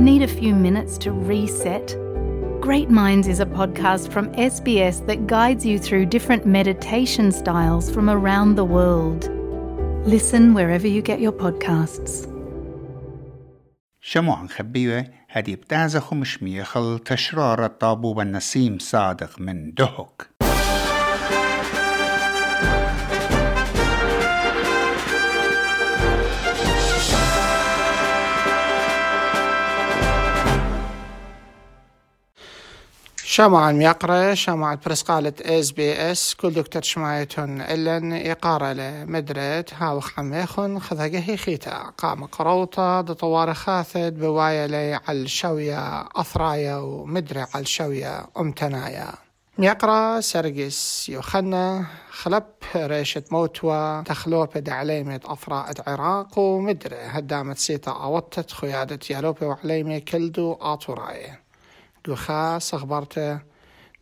Need 0.00 0.22
a 0.22 0.28
few 0.28 0.54
minutes 0.54 0.98
to 0.98 1.12
reset? 1.12 1.96
Great 2.60 2.90
Minds 2.90 3.28
is 3.28 3.40
a 3.40 3.46
podcast 3.46 4.10
from 4.12 4.32
SBS 4.32 5.06
that 5.06 5.26
guides 5.26 5.64
you 5.64 5.78
through 5.78 6.06
different 6.06 6.44
meditation 6.46 7.30
styles 7.32 7.90
from 7.90 8.10
around 8.10 8.56
the 8.56 8.64
world. 8.64 9.30
Listen 10.06 10.54
wherever 10.54 10.86
you 10.86 11.02
get 11.02 11.20
your 11.20 11.32
podcasts. 11.32 12.26
شموعا 14.00 14.46
خبيوة 14.46 15.04
هدي 15.28 15.56
بتازخ 15.56 16.12
مشميخل 16.12 16.98
تشرار 16.98 17.64
الطابوب 17.64 18.20
النسيم 18.20 18.78
صادق 18.78 19.40
من 19.40 19.74
دهك 19.74 20.28
شمع 33.33 33.71
يقرأ 33.71 34.33
شمع 34.33 34.75
برسقالة 34.75 35.33
إس 35.41 35.71
بي 35.71 36.11
إس 36.11 36.33
كل 36.33 36.53
دكتور 36.53 36.81
شمايتون 36.81 37.61
إلن 37.61 38.13
إقارة 38.13 38.73
لمدرد 38.73 39.69
هاو 39.77 39.99
خميخن 39.99 40.79
خذقه 40.79 41.35
خيتا. 41.35 41.93
قام 41.97 42.25
قروطة 42.25 43.01
دطوار 43.01 43.53
خاثد 43.53 44.19
بوايا 44.19 44.67
لي 44.67 44.99
على 45.07 45.21
الشوية 45.21 46.07
أثرايا 46.15 46.75
ومدري 46.75 47.39
على 47.39 47.61
الشوية 47.61 48.25
أمتنايا. 48.37 49.13
يقرأ 49.59 50.21
سرقس 50.21 51.09
يوخنا 51.09 51.85
خلب 52.11 52.43
ريشة 52.75 53.23
موتوا 53.31 54.01
تخلوبة 54.01 54.59
دعليمة 54.59 55.19
أفراء 55.25 55.73
عراق 55.87 56.39
ومدري 56.39 56.97
هدامت 56.99 57.57
سيتا 57.57 57.91
أوتت 57.91 58.51
خيادة 58.51 58.99
يالوبي 59.09 59.45
وعليمة 59.45 59.99
كلدو 59.99 60.53
آتوراي 60.53 61.40
دوخا 62.05 62.59
صخبرت 62.59 63.39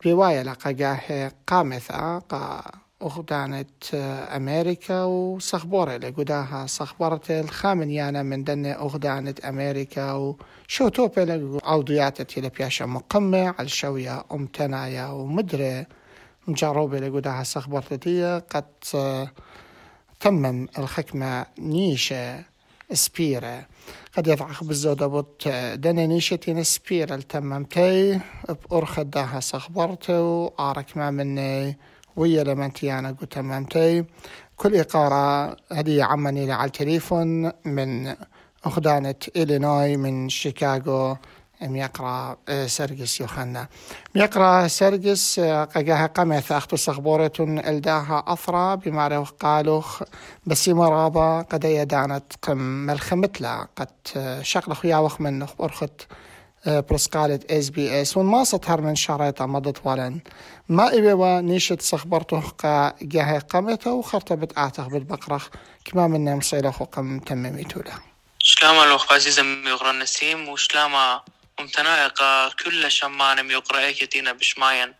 رواية 0.06 0.42
لقاقاه 0.44 1.32
قامثة 1.48 2.20
قا 2.20 2.62
أغدانت 3.02 3.96
أمريكا 4.36 5.04
وصخبورة 5.04 5.98
لقداها 5.98 6.66
الخامن 7.30 7.90
يانا 7.90 8.24
من 8.24 8.44
دن 8.44 8.66
أغدانت 8.66 9.40
أمريكا 9.40 10.12
وشو 10.14 10.90
توبة 10.90 11.24
لعوديات 11.24 12.22
تيلبياشا 12.22 12.84
مقمة 12.84 13.48
على 13.48 13.66
الشوية 13.66 14.24
أمتنايا 14.32 15.08
ومدري 15.08 15.86
مجروبة 16.48 17.00
لقداها 17.00 17.44
صخبرت 17.44 17.94
قد 18.50 18.66
تمم 20.20 20.68
الحكمة 20.78 21.46
نيشة 21.60 22.44
سبيرة. 22.94 23.66
قد 24.18 24.28
يضعخ 24.28 24.64
بالزودة 24.64 25.08
بوت 25.08 25.48
دنا 25.74 26.06
نيشتين 26.06 26.64
سبيرة 26.64 27.16
التممتي 27.16 28.20
بأرخد 28.50 29.10
داها 29.10 29.40
صخبرتو 29.40 30.50
آرك 30.60 30.98
ما 30.98 31.12
مني 31.12 31.78
ويا 32.16 32.44
لمنتي 32.44 32.94
أنا 32.94 33.12
قلت 33.12 33.34
تممتي 33.34 34.06
كل 34.58 34.76
إقارة 34.76 35.58
هدية 35.72 36.04
عمني 36.04 36.52
على 36.52 36.68
التليفون 36.68 37.52
من 37.66 38.16
أخدانة 38.66 39.16
إلينوي 39.36 39.98
من 39.98 40.30
شيكاغو 40.30 41.18
ميقرا 41.62 42.38
سرقس 42.66 43.22
يوخنا 43.22 43.68
ميقرا 44.16 44.68
سرقس 44.68 45.40
قاقاها 45.40 46.06
قمث 46.06 46.52
أختو 46.52 46.76
صخبورة 46.76 47.34
ألداها 47.40 48.24
أثرى 48.28 48.78
بما 48.78 49.26
قالوا 49.40 49.82
بس 50.46 50.70
مرابا 50.70 51.42
قد 51.42 51.64
يدانت 51.64 52.24
قم 52.42 52.58
ملخمتلا 52.58 53.68
قد 53.76 53.90
شغل 54.42 54.76
خيا 54.76 54.98
وخ 54.98 55.22
من 55.22 55.48
أرخت 55.62 56.08
برسقالة 56.68 57.40
إس 57.50 57.70
بي 57.70 58.02
إس. 58.02 58.18
وما 58.18 58.44
سطهر 58.44 58.82
من 58.82 58.96
شريطة 58.96 59.46
مضت 59.46 59.78
ولن 59.84 60.20
ما 60.70 60.94
إبوا 60.94 61.42
نيشت 61.42 61.82
صخبرته 61.82 62.42
قا 62.42 62.94
جاها 63.02 63.40
قمته 63.40 63.92
وخرطبت 63.94 64.58
آتخ 64.58 64.88
بالبقرخ. 64.88 65.48
كما 65.86 66.08
من 66.08 66.36
مصيلة 66.36 66.70
قم 66.70 67.20
تمميتو 67.20 67.80
له 67.80 67.94
شلام 68.40 68.76
الوخ 68.88 69.14
عزيزة 69.14 69.44
ميغرى 69.44 69.92
النسيم 69.92 70.50
وشلام 70.50 70.92
ممتنائقة 71.60 72.50
كل 72.50 72.92
شمان 72.92 73.44
ميقرأ 73.44 73.92
كتينا 73.92 74.32
بشماين 74.32 74.96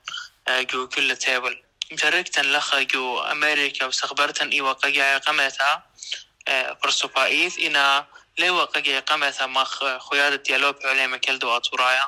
جو 0.50 0.88
كل 0.88 1.16
تيبل. 1.16 1.64
مشاركتن 1.92 2.52
لخا 2.52 2.82
جو 2.82 3.20
أمريكا 3.20 3.86
وسخبرتن 3.86 4.50
إيوا 4.50 4.74
قجا 4.74 5.18
قمتها 5.18 5.84
برسوبايث 6.84 7.60
إنا 7.60 8.08
ليوا 8.40 8.66
قجا 8.66 9.00
قمتها 9.00 9.48
مخ 9.48 9.84
خيادة 10.10 10.36
ديالوب 10.36 10.76
عليما 10.86 11.18
كلدو 11.18 11.56
أطورايا. 11.58 12.08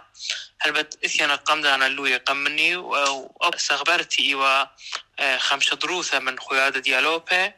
هلبت 0.61 1.05
إثيانا 1.05 1.35
قمدانا 1.35 1.87
اللوية 1.87 2.17
قمني 2.17 2.75
وسخبرتي 2.75 4.21
إيوا 4.21 4.65
خمسة 5.37 5.75
دروثة 5.75 6.19
من 6.19 6.39
خيادة 6.39 6.79
ديالوبي 6.79 7.53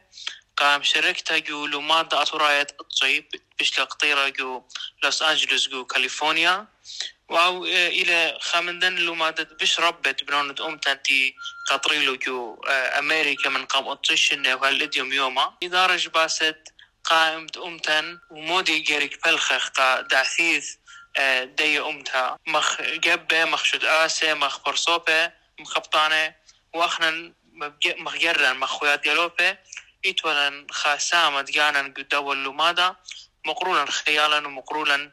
قام 0.56 0.82
شركتا 0.82 1.38
جو 1.38 1.66
لومادا 1.66 2.22
أطوراية 2.22 2.66
الطيب 2.80 3.28
بشكل 3.60 3.84
قطيرة 3.84 4.28
جو 4.28 4.62
لوس 5.02 5.22
أنجلوس 5.22 5.68
جو 5.68 5.84
كاليفورنيا. 5.84 6.73
واو 7.28 7.64
إلى 7.64 8.38
خامندن 8.40 8.94
لو 8.96 9.14
مادت 9.14 9.62
بش 9.62 9.80
ربت 9.80 10.24
بنونت 10.24 10.60
أم 10.60 10.78
تانتي 10.78 11.34
قطريلو 11.68 12.16
جو 12.16 12.62
أمريكا 12.68 13.50
من 13.50 13.64
قام 13.64 13.88
اطشن 13.88 14.54
وهالاديوم 14.54 15.12
يوما. 15.12 15.54
إدارة 15.62 16.00
باست 16.14 16.74
قائمت 17.04 17.56
امتن 17.56 18.18
ومودي 18.30 18.78
جيريك 18.78 19.24
بلخخ 19.24 19.68
قا 19.68 20.00
دعثيث 20.00 20.76
دي 21.42 21.80
امتها 21.80 22.38
مخ 22.46 22.82
جبة 22.82 23.44
مخ 23.44 23.64
شد 23.64 23.84
آسة 23.84 24.34
مخ 24.34 24.58
برصوبة 24.64 25.32
مخبطانه 25.60 26.34
واخنا 26.74 27.32
مخ 27.98 28.16
جرن 28.16 28.56
مخ 28.56 28.70
خويات 28.70 29.00
ديالوبة. 29.00 29.58
ايتولن 30.04 30.66
خاسامة 30.70 31.40
ديانا 31.42 31.94
قدول 31.96 32.44
لمادا 32.44 32.96
مقرولا 33.46 33.90
خيالا 33.90 34.46
ومقرولا 34.46 35.12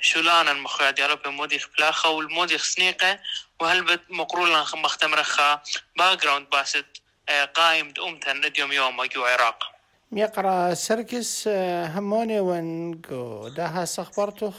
شولانا 0.00 0.52
مخويا 0.52 0.90
ديالو 0.90 1.16
بموديخ 1.16 1.68
بلاخا 1.78 2.08
والموديخ 2.08 2.64
سنيقة 2.64 3.18
وهلبت 3.60 4.00
مقرولا 4.10 4.64
مختمرخا 4.74 5.62
باك 5.98 6.22
جراوند 6.22 6.46
باست 6.52 6.84
قائم 7.54 7.94
أمتن 8.08 8.36
نديوم 8.36 8.72
يوم 8.72 9.04
جو 9.04 9.24
عراق. 9.24 9.72
يقرا 10.12 10.74
سركس 10.74 11.48
هموني 11.48 12.40
ونقو 12.40 13.48
داها 13.48 13.84
صخبرتو 13.84 14.52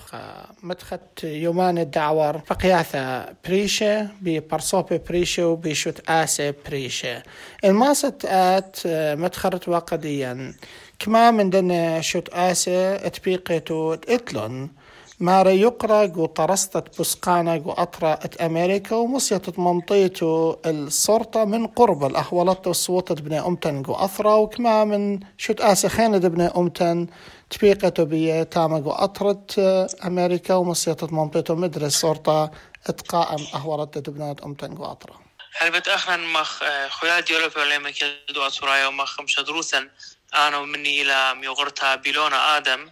مدخت 0.64 1.24
يومان 1.24 1.78
الدعوار. 1.78 2.42
فقياثة 2.48 3.36
بريشة 3.46 4.08
ببرصوبة 4.22 4.98
بريشة 4.98 5.48
وبيشوت 5.48 6.10
آسة 6.10 6.54
بريشة. 6.66 7.24
الماست 7.66 8.26
آت 8.26 8.80
مدخرت 8.88 9.70
وقديا 9.70 10.54
كما 11.00 11.32
من 11.32 11.50
دنا 11.50 12.02
شوت 12.02 12.30
آسة 12.30 12.96
اتبيقتو 12.96 13.94
إتلون. 13.94 14.83
مارا 15.24 15.50
يقرا 15.52 16.06
جو 16.06 16.26
طرستت 16.26 17.00
بسقانا 17.00 17.58
جو 17.58 17.72
أطرا 17.72 18.14
أت 18.14 18.42
أمريكا 18.42 18.96
ومصيت 18.96 19.60
منطيتو 19.60 20.56
السرطة 20.66 21.46
من 21.46 21.68
قرب 21.68 22.04
الأهولت 22.06 22.68
وصوتت 22.68 23.22
بني 23.22 23.40
أمتن 23.40 23.82
جو 23.82 23.94
أثرا 23.94 24.36
وكما 24.36 24.86
من 24.86 25.20
شوت 25.38 25.62
آسي 25.62 25.90
خيند 25.90 26.26
بني 26.26 26.48
أمتن 26.48 27.08
تبيقتو 27.50 28.06
بي 28.06 28.46
تاما 28.46 28.80
جو 28.80 28.92
أطرت 28.92 29.60
أمريكا 30.06 30.54
ومصيت 30.56 31.04
منطيتو 31.14 31.56
مدري 31.56 31.86
السرطة 31.86 32.52
اتقائم 32.88 33.48
أهولت 33.56 34.10
بنات 34.10 34.42
أمتن 34.42 34.76
جو 34.76 34.86
أطرا. 34.86 35.16
هل 35.58 35.72
بتأخنا 35.72 36.18
مخ 36.18 36.64
خويا 36.90 37.20
ديولو 37.20 37.50
بيوليما 37.50 37.92
كدو 37.92 38.42
أطرايا 38.42 38.88
ومخ 38.88 39.22
مشدروسا 39.22 39.88
أنا 40.36 40.58
ومني 40.58 41.02
إلى 41.02 41.36
ميغرتا 41.36 41.96
بيلونا 41.96 42.58
آدم. 42.58 42.90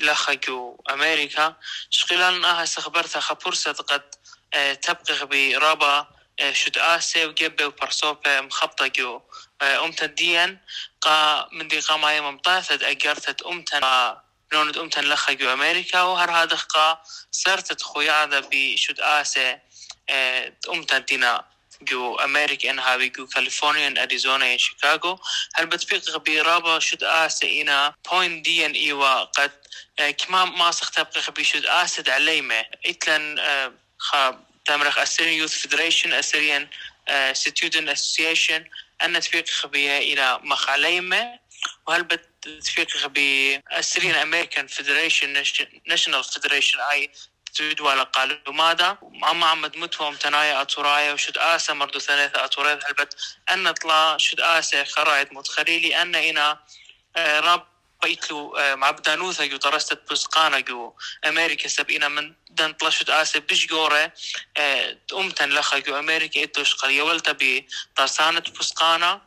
لخجو 0.00 0.76
أمريكا 0.90 1.56
شقلان 1.90 2.44
آها 2.44 2.62
استخبرتها 2.62 3.20
خبرسة 3.20 3.72
قد 3.72 4.14
تبقى 4.82 5.26
برابا 5.26 6.06
شد 6.52 6.78
آسي 6.78 7.26
وجبه 7.26 7.66
وبرسوبة 7.66 8.40
مخبطة 8.40 8.86
جو 8.86 9.22
أمتا 9.62 10.06
ديان 10.06 10.58
قا 11.00 11.48
من 11.52 11.68
دي 11.68 11.80
قاما 11.80 12.16
يوم 12.16 12.34
مطاثت 12.34 12.82
أجرتت 12.82 13.42
أمتا 13.42 14.22
نوند 14.52 14.78
أمتا 14.78 15.00
لخجو 15.00 15.52
أمريكا 15.52 16.02
وهر 16.02 16.30
هذا 16.30 16.56
قا 16.56 17.02
سرتت 17.30 17.82
خويادة 17.82 18.40
بشد 18.52 19.00
آسي 19.00 19.58
أمتا 20.72 20.98
دينا 20.98 21.44
جو 21.82 22.16
أمريكا 22.16 22.70
إن 22.70 22.78
هاوي 22.78 23.08
جو 23.08 23.26
كاليفورنيا 23.26 23.88
إن 23.88 23.98
أريزونا 23.98 24.52
إن 24.52 24.58
شيكاغو. 24.58 25.18
هل 25.54 25.66
بتفيق 25.66 26.16
برابا 26.16 26.78
شد 26.78 27.04
آسي 27.04 27.62
إنا 27.62 27.94
بوين 28.10 28.42
دي 28.42 28.66
إن 28.66 28.72
إيوا 28.72 29.24
قد 29.24 29.52
كما 30.18 30.44
ما 30.44 30.70
سختبقى 30.70 31.32
بشد 31.32 31.66
آسد 31.66 32.08
عليمة 32.08 32.64
إتلن 32.86 33.40
خا 33.98 34.44
تمرخ 34.64 34.98
أسرين 34.98 35.32
يوث 35.32 35.52
فيدريشن 35.52 36.12
أسرين 36.12 36.68
ستودنت 37.32 37.88
أسوسيشن 37.88 38.64
أن 39.02 39.20
تفيق 39.20 39.48
خبيها 39.48 39.98
إلى 39.98 40.40
مخ 40.42 40.68
عليمة 40.70 41.38
وهل 41.86 42.02
بت 42.02 42.28
تفيق 42.42 43.06
بأسرين 43.06 44.14
أمريكان 44.14 44.66
فيدريشن 44.66 45.42
ناشونال 45.86 46.24
فيدريشن 46.24 46.80
أي 46.80 47.10
تدوى 47.54 47.94
قالوا 48.02 48.52
ماذا 48.52 48.98
أما 49.30 49.46
عمد 49.46 49.76
متوم 49.76 50.14
تنايا 50.14 50.62
أتورايا 50.62 51.12
وشد 51.12 51.38
آسا 51.38 51.72
مردو 51.72 51.98
ثلاثة 51.98 52.44
أتورايا 52.44 52.78
هلبت 52.86 53.16
أن 53.52 53.70
طلا 53.70 54.18
شد 54.18 54.40
آسا 54.40 54.84
خرايط 54.84 55.32
متخريلي 55.32 56.02
أن 56.02 56.14
إنا 56.14 56.58
راب 57.16 57.66
بيتلو 58.02 58.56
آه، 58.56 58.74
مع 58.74 58.90
بدانوثا 58.90 59.46
جو 59.46 59.56
درست 59.56 59.98
بسقانا 60.10 60.60
جو 60.60 60.94
أمريكا 61.24 61.68
سبئنا 61.68 62.08
من 62.08 62.34
دان 62.50 62.72
طلشت 62.72 63.10
آسا 63.10 63.38
بيش 63.38 63.66
جورة 63.66 64.12
أمتن 65.12 65.48
لخا 65.48 65.78
جو 65.78 65.98
أمريكا 65.98 66.44
إتوش 66.44 66.74
قرية 66.74 67.02
ولتا 67.02 67.36
بطرسانة 67.40 68.42
بسقانا 68.60 69.22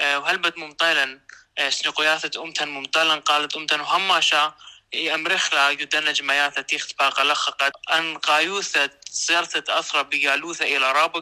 وهلبت 0.00 0.58
ممطلا 0.58 1.20
سنقياثة 1.68 2.42
أمتن 2.42 2.68
ممطلا 2.68 3.14
قالت 3.14 3.56
أمتن 3.56 3.80
وهماشا 3.80 4.54
أمرخلا 4.94 5.70
يدنا 5.70 6.12
جمعيات 6.12 6.60
تيخت 6.60 6.98
باقا 6.98 7.24
لخقت 7.24 7.72
أن 7.92 8.18
قايوثة 8.18 8.90
سيرتة 9.10 9.78
أثرى 9.78 10.04
بيالوثة 10.04 10.64
إلى 10.64 10.92
رابا 10.92 11.20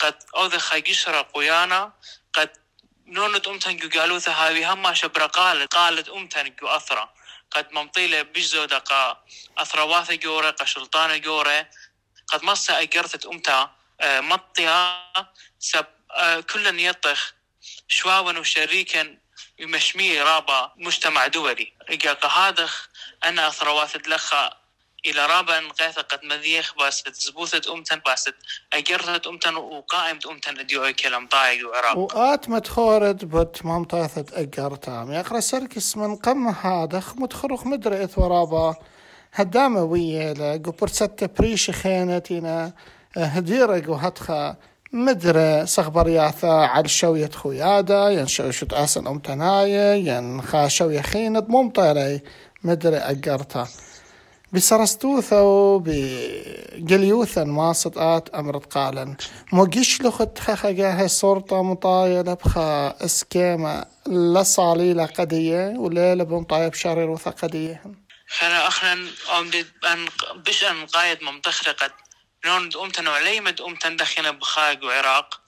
قد 0.00 0.14
أوذا 0.36 0.58
خيجشرة 0.58 1.22
قيانا. 1.22 1.92
قد 2.32 2.50
نونت 3.06 3.46
أمتن 3.46 3.76
جو 3.76 4.00
قالوثة 4.00 4.32
هاوي 4.32 4.64
هما 4.64 4.94
شبرا 4.94 5.26
قالت. 5.26 5.74
قالت 5.74 6.08
أمتن 6.08 6.54
جو 6.60 6.68
أثرى. 6.68 7.08
قد 7.50 7.72
ممطيلة 7.72 8.22
بجزو 8.22 8.64
دقا 8.64 9.24
أثرواثة 9.58 10.14
جورة 10.14 10.50
قشلطانة 10.50 11.16
جورة 11.16 11.70
قد 12.26 12.44
مصة 12.44 12.74
أقرتت 12.74 13.26
أمتا 13.26 13.70
آه، 14.00 14.20
مطيها 14.20 15.12
سب 15.58 15.86
آه، 16.10 16.40
كل 16.40 16.80
يطخ 16.80 17.34
شواوا 17.88 18.32
وشريكا 18.32 19.21
يمشمي 19.62 20.20
رابا 20.20 20.72
مجتمع 20.76 21.26
دولي. 21.26 21.72
هذا 22.36 22.68
أنا 23.24 23.50
ثروات 23.50 23.96
دلخا 23.96 24.50
إلى 25.06 25.26
رابا 25.26 25.60
نقاثة 25.60 26.02
قد 26.02 26.24
مذيخ 26.24 26.74
باست 26.78 27.14
زبوثة 27.14 27.72
أمتن 27.74 28.00
باست 28.06 28.34
أجرثة 28.72 29.30
أمتن 29.30 29.54
وقائمة 29.56 30.20
أمتن 30.30 30.58
أديو 30.58 30.92
كلام 30.92 31.26
طايق 31.26 31.68
وعراب 31.68 31.96
وآت 31.98 32.48
متخورد 32.48 33.24
بت 33.24 33.64
ممطاثة 33.64 34.24
أجرتام. 34.40 35.12
يقرأ 35.12 35.40
سركس 35.40 35.96
من 35.96 36.16
قم 36.16 36.48
هذا 36.48 37.02
متخرخ 37.16 37.66
مدري 37.66 38.08
ورابا. 38.16 38.76
هدامة 39.34 39.82
ويا 39.82 40.34
لقو 40.34 40.70
برسة 40.70 41.30
بريش 41.38 41.70
خينتنا 41.70 42.72
هديرق 43.16 43.90
وهتخا 43.90 44.56
مدري 44.92 45.66
صغبرياثا 45.66 46.46
على 46.46 46.88
شوية 46.88 47.30
خويادا 47.30 48.10
ين 48.10 48.26
شوشت 48.26 48.72
أسن 48.72 49.06
أم 49.06 49.18
تنايا 49.18 49.94
ين 49.94 50.42
خا 50.42 50.68
شوية 50.68 51.00
خيند 51.00 51.48
ممطري 51.48 52.20
مدري 52.64 52.96
أقرتا 52.96 53.68
بسرستوثا 54.52 55.42
بقليوثا 55.84 57.44
ما 57.44 57.72
صدقات 57.72 58.28
أمرت 58.28 58.72
قالا 58.74 59.16
موجيش 59.52 60.02
لخت 60.02 60.38
خخجاها 60.38 61.06
صورتا 61.06 61.62
مطايلة 61.62 62.34
بخا 62.34 63.04
اسكيما 63.04 63.84
لصالي 64.06 64.94
لقدية 64.94 65.74
وليلة 65.78 66.24
بمطايا 66.24 66.68
بشاري 66.68 67.04
روثا 67.04 67.30
قدية. 67.30 67.82
خنا 68.28 68.68
أخنا 68.68 68.92
أم 68.92 69.50
أن 69.92 70.06
بش 70.46 70.64
أن 70.64 70.86
قايد 70.86 71.22
ممتخرقت 71.22 71.92
نون 72.44 72.70
أمتن 72.76 73.08
عليمد 73.08 73.60
أمتن 73.60 73.96
دخينا 73.96 74.30
بخاق 74.30 74.84
وعراق 74.84 75.40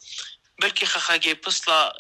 بلكي 0.59 0.87
خخاقي 0.87 1.35
بصلة 1.35 1.93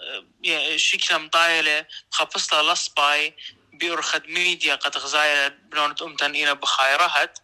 شكلة 0.76 1.19
مطايلة 1.19 1.87
خا 2.11 2.25
بصلة 2.25 2.73
لصباي 2.73 3.35
بيرخد 3.73 4.26
ميديا 4.26 4.75
قد 4.75 4.96
غزايا 4.96 5.49
بنونة 5.49 5.94
أمتن 6.02 6.35
إنا 6.35 6.52
بخاي 6.52 6.96
راهت 6.96 7.38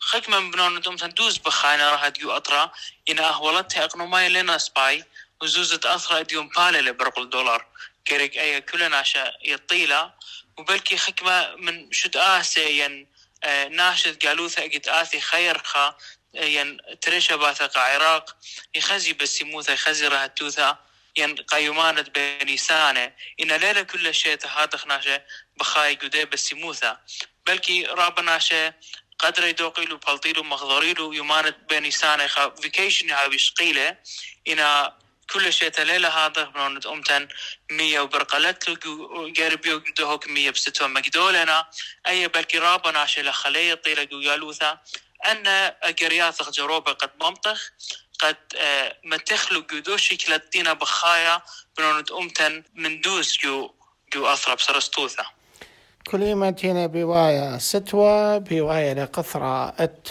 خك 0.00 0.28
من 0.28 0.50
بنونة 0.50 0.82
أمتن 0.86 1.08
دوز 1.08 1.38
بخاينا 1.38 1.90
راهت 1.90 2.18
يو 2.18 2.30
أطرا. 2.30 2.72
إنا 3.08 3.28
أهولتها 3.28 3.84
أقنوماي 3.84 4.28
لنا 4.28 4.58
سباي 4.58 5.04
وزوزة 5.40 5.80
أثرا 5.84 6.22
ديوم 6.22 6.48
بالي 6.48 6.80
لبرق 6.80 7.18
الدولار 7.18 7.66
كيريك 8.04 8.38
أي 8.38 8.60
كلنا 8.60 9.02
شا 9.02 9.32
يطيلة 9.44 10.12
وبلكي 10.58 10.96
خكمة 10.96 11.54
من 11.56 11.92
شد 11.92 12.16
آسي 12.16 12.78
ين 12.84 13.06
آه 13.44 13.68
ناشد 13.68 14.26
قالوثا 14.26 14.62
قد 14.62 14.88
آثي 14.88 15.20
خير 15.20 15.58
خا. 15.64 15.96
ين 16.34 16.78
تريشا 17.00 17.36
باثق 17.36 17.78
عراق 17.78 18.36
يخزي 18.74 19.12
بسيموثا 19.12 19.72
يخزي 19.72 20.08
رهتوثا 20.08 20.78
ين 21.16 21.36
قيمانة 21.36 22.02
بنيسانة 22.14 23.12
إن 23.40 23.52
ليلة 23.52 23.82
كل 23.82 24.14
شيء 24.14 24.34
تهاتخ 24.34 24.86
ناشا 24.86 25.22
بخاي 25.56 25.94
قدي 25.94 26.24
بسيموثا 26.24 27.00
بلكي 27.46 27.86
رابناشا 27.86 28.74
قدر 29.18 29.46
يدوقيلو 29.46 29.96
بلطيلو 29.96 30.42
مغضريلو 30.42 31.12
يمانة 31.12 31.54
بنيسانة 31.70 32.26
خا 32.26 32.48
فيكيشن 32.50 33.10
هاوي 33.10 33.38
شقيلة 33.38 33.96
إن 34.48 34.90
كل 35.32 35.52
شيء 35.52 35.68
تليلة 35.68 36.08
هذا 36.08 36.44
بنونة 36.44 36.80
أمتن 36.86 37.28
مية 37.70 38.00
وبرقلت 38.00 38.68
له 38.68 38.76
قربيو 39.38 39.78
دهوك 39.98 40.28
مية 40.28 40.50
بستو 40.50 40.88
مقدولنا 40.88 41.70
أي 42.06 42.28
بلكي 42.28 42.58
رابنا 42.58 43.06
شلا 43.06 43.32
خلية 43.32 43.74
طيلة 43.74 44.04
قيالوثا 44.04 44.80
أن 45.24 45.46
أجريات 45.82 46.50
جروبة 46.50 46.92
قد 46.92 47.10
منطخ 47.20 47.70
قد 48.20 48.36
آه، 48.56 48.96
ما 49.04 49.16
تخلق 49.16 49.74
دو 49.74 49.96
شكلتنا 49.96 50.72
بخايا 50.72 51.42
بنونت 51.78 52.10
أمتن 52.10 52.62
من 52.74 53.00
دوز 53.00 53.38
جو 53.42 53.70
جو 54.14 54.26
أثرب 54.26 54.60
سرستوثة. 54.60 55.24
هنا 56.64 56.86
بواية 56.86 57.58
ستوى 57.58 58.40
بواية 58.40 58.92
لقثرة 58.92 59.68
أت 59.68 60.08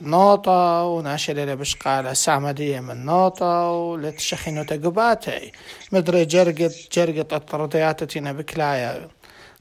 نوطة 0.00 0.82
وناشلة 0.82 1.44
لبشقالة 1.44 2.12
سعمدية 2.12 2.80
من 2.80 3.04
نوطة 3.06 3.70
ولتشخينو 3.70 4.64
تقباتي. 4.64 5.52
مدري 5.92 6.24
جرقت 6.24 6.88
جرقت 6.92 7.32
الطردياتتنا 7.32 8.32
بكلاية 8.32 9.08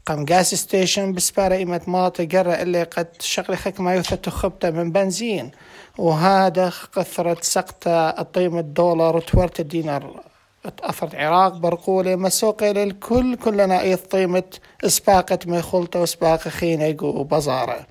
قام 0.06 0.26
جاس 0.26 0.56
ستيشن 0.56 1.14
بسبارة 1.14 1.56
إيمة 1.56 1.82
ماطة 1.88 2.26
قرى 2.26 2.62
اللي 2.62 2.84
قد 2.84 3.08
شغلي 3.20 3.58
خك 3.58 3.80
ما 3.80 3.96
يثت 3.96 4.30
خبطة 4.30 4.70
من 4.70 4.92
بنزين. 4.92 5.52
وهذا 5.98 6.74
كثرة 6.96 7.38
سقطة 7.42 8.10
الطيمة 8.10 8.60
الدولار 8.60 9.16
وتورت 9.16 9.60
الدينار 9.60 10.24
أثرت 10.66 11.16
عراق 11.16 11.54
برقولة 11.58 12.16
مسوقة 12.16 12.72
للكل 12.72 13.36
كلنا 13.36 13.82
أي 13.82 13.96
طيمة 13.96 14.44
إسباقة 14.86 15.40
ما 15.46 15.62
خلطة 15.62 16.00
وإسباقة 16.00 16.50
خينة 16.50 16.98
وبزارة 17.02 17.88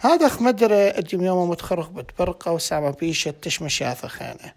هذا 0.00 0.30
مدري 0.40 0.90
اليوم 0.90 1.24
يوم 1.24 1.50
متخرخ 1.50 1.88
بتبرقة 1.88 2.52
وسامة 2.52 2.90
بيشة 2.90 3.34
تشمش 3.42 3.80
ياثا 3.80 4.08
خينة. 4.08 4.52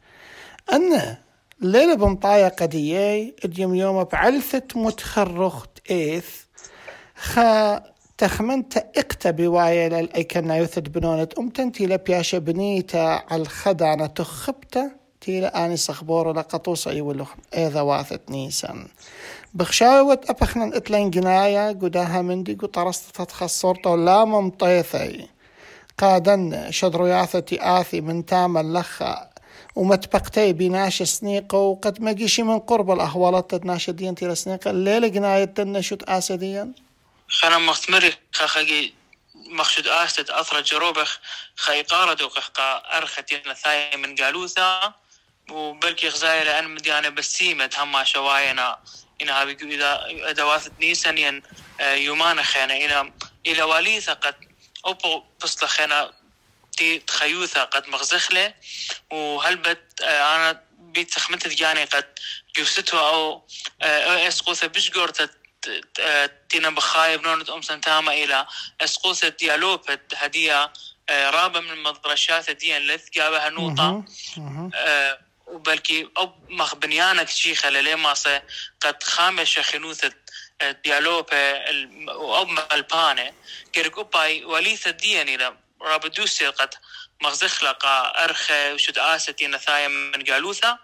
أن 0.73 1.15
ليلة 1.61 1.93
بمطايا 1.95 2.47
قدية 2.47 3.35
اليوم 3.45 3.75
يوم 3.75 4.03
بعلثة 4.03 4.63
متخرخ 4.75 5.65
إيث 5.91 6.48
خا 7.19 7.81
تخمنت 8.17 8.77
اقتا 8.77 9.31
بوايا 9.31 9.89
للأيكنا 9.89 10.57
يثد 10.57 10.91
بنونة 10.91 11.27
أم 11.39 11.49
تنتي 11.49 11.85
لبياشا 11.85 12.37
بنيتا 12.37 13.21
على 13.31 13.41
الخدانة 13.41 14.05
تخبتا 14.05 14.91
تيلا 15.21 15.65
آني 15.65 15.77
صخبور 15.77 16.33
لقطوس 16.33 16.87
أي 16.87 17.01
ولخ 17.01 17.33
إذا 17.53 17.81
واثت 17.81 18.21
نيسان 18.29 18.87
بخشاوة 19.53 20.21
أبخنا 20.29 20.77
إتلين 20.77 21.09
جنايا 21.09 21.67
قداها 21.67 22.21
مندي 22.21 22.53
قطرست 22.53 23.15
تتخصرتا 23.15 23.89
لا 23.89 24.25
ممطيثي. 24.25 25.27
قادن 25.97 26.71
شدرو 26.71 27.05
ياثتي 27.05 27.57
آثي 27.61 28.01
من 28.01 28.25
تام 28.25 28.57
اللخا 28.57 29.29
ومتبقتي 29.75 30.53
بناش 30.53 31.03
سنيقة 31.03 31.57
وقد 31.57 32.01
ما 32.01 32.15
من 32.39 32.59
قرب 32.59 32.91
الأهوالات 32.91 33.55
تناشدين 33.55 34.15
تيلا 34.15 34.33
سنيقة 34.33 34.71
الليلة 34.71 35.07
جناية 35.07 35.45
تنشد 35.45 36.03
آسديا 36.07 36.71
خنا 37.29 37.57
مختمري 37.57 38.13
خاخي 38.33 38.93
مخشد 39.35 39.87
آستد 39.87 40.29
أثر 40.29 40.61
جروبخ 40.61 41.19
خي 41.55 41.81
قارد 41.81 42.21
قا 42.21 42.97
أرخت 42.97 43.31
ينا 43.31 43.53
ثاي 43.53 43.97
من 43.97 44.15
قالوثا 44.15 44.93
وبلكي 45.51 46.09
خزاير 46.09 46.59
أن 46.59 46.69
مديانة 46.69 47.09
بسيمة 47.09 47.69
هما 47.77 48.03
شواينا 48.03 48.79
إنها 49.21 49.43
بيقو 49.43 49.67
إذا 49.67 50.05
أدوات 50.09 50.79
نيسان 50.79 51.17
ين 51.17 51.43
آه، 51.79 51.93
يومان 51.93 52.43
خينا 52.43 52.85
إنا 52.85 53.13
إلى 53.47 53.63
واليثا 53.63 54.13
قد 54.13 54.35
أوبو 54.85 55.23
بصل 55.43 55.67
خينا 55.67 56.13
تي 56.77 56.99
تخيوثا 56.99 57.63
قد 57.63 57.87
مغزخلة 57.87 58.53
وهلبت 59.09 60.01
آه، 60.01 60.35
أنا 60.35 60.63
بيت 60.79 61.13
تخمت 61.13 61.47
جاني 61.47 61.83
قد 61.83 62.19
جوستوا 62.55 62.99
أو 62.99 63.47
آه، 63.81 64.27
اسقوثا 64.27 64.67
بشقورتا 64.67 65.29
تينا 66.49 66.69
بخايب 66.69 67.21
نونت 67.21 67.49
أم 67.49 67.61
سنتاما 67.61 68.13
إلى 68.13 68.47
أسقوثة 68.81 69.29
ديالوبة 69.29 69.99
هدية 70.15 70.73
آه، 71.09 71.29
رابة 71.29 71.59
من 71.59 71.71
المدرشات 71.71 72.49
دي 72.49 72.79
لث 72.79 73.09
جابها 73.09 73.49
نوطة. 73.49 74.03
آه، 74.75 75.19
وبلكي 75.47 76.09
أو 76.17 76.33
مخ 76.49 76.75
بنيانك 76.75 77.29
شيخة 77.29 77.69
للي 77.69 77.95
ما 77.95 78.13
قد 78.81 79.03
خامش 79.03 79.59
خنوثة 79.59 80.11
ديالوبا 80.83 81.69
وأب 82.11 82.59
البانة 82.73 83.33
كيرك 83.73 83.99
أباي 83.99 84.45
وليثة 84.45 84.91
دياني 84.91 85.37
لا 85.37 85.55
رابدوسي 85.81 86.47
قد 86.47 86.73
مغزخلقة 87.21 87.89
أرخى 87.89 88.73
وشد 88.73 88.97
آستي 88.97 89.47
نثايا 89.47 89.87
من 89.87 90.23
قالوثا 90.23 90.79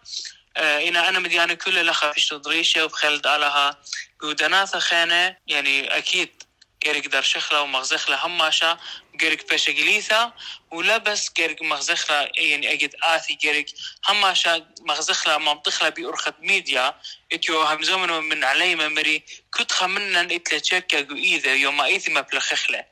إنا 0.57 1.09
أنا 1.09 1.19
مديانة 1.19 1.53
كل 1.53 1.85
لخا 1.85 2.12
فيش 2.12 2.27
تضريشة 2.27 2.85
وبخلد 2.85 3.27
علىها 3.27 3.77
ودناثا 4.24 4.79
خانة 4.79 5.38
يعني 5.47 5.97
أكيد 5.97 6.43
جيرك 6.83 7.07
در 7.07 7.21
شخلة 7.21 7.62
ومغزخلة 7.62 8.25
هماشا 8.25 8.77
جيرك 9.15 9.50
بيش 9.50 9.69
جليثا 9.69 10.33
ولا 10.71 10.97
بس 10.97 11.31
جيرك 11.38 11.62
مغزخلة 11.62 12.29
يعني 12.38 12.74
أجد 12.74 12.95
آثي 13.03 13.33
جيرك 13.33 13.65
هماشا 14.09 14.65
مغزخلة 14.81 15.38
منطخلة 15.38 15.89
بأرخد 15.89 16.33
ميديا. 16.39 16.95
إتيو 17.33 17.62
همزومنو 17.62 18.21
من 18.21 18.43
علي 18.43 18.75
ممري 18.75 19.24
كنت 19.53 19.71
خمنا 19.71 20.21
اتلا 20.21 20.59
تشكا 20.59 21.01
جو 21.01 21.15
إيذا 21.15 21.53
يوم 21.53 21.81
إيثي 21.81 22.12
مبلخخلة 22.12 22.85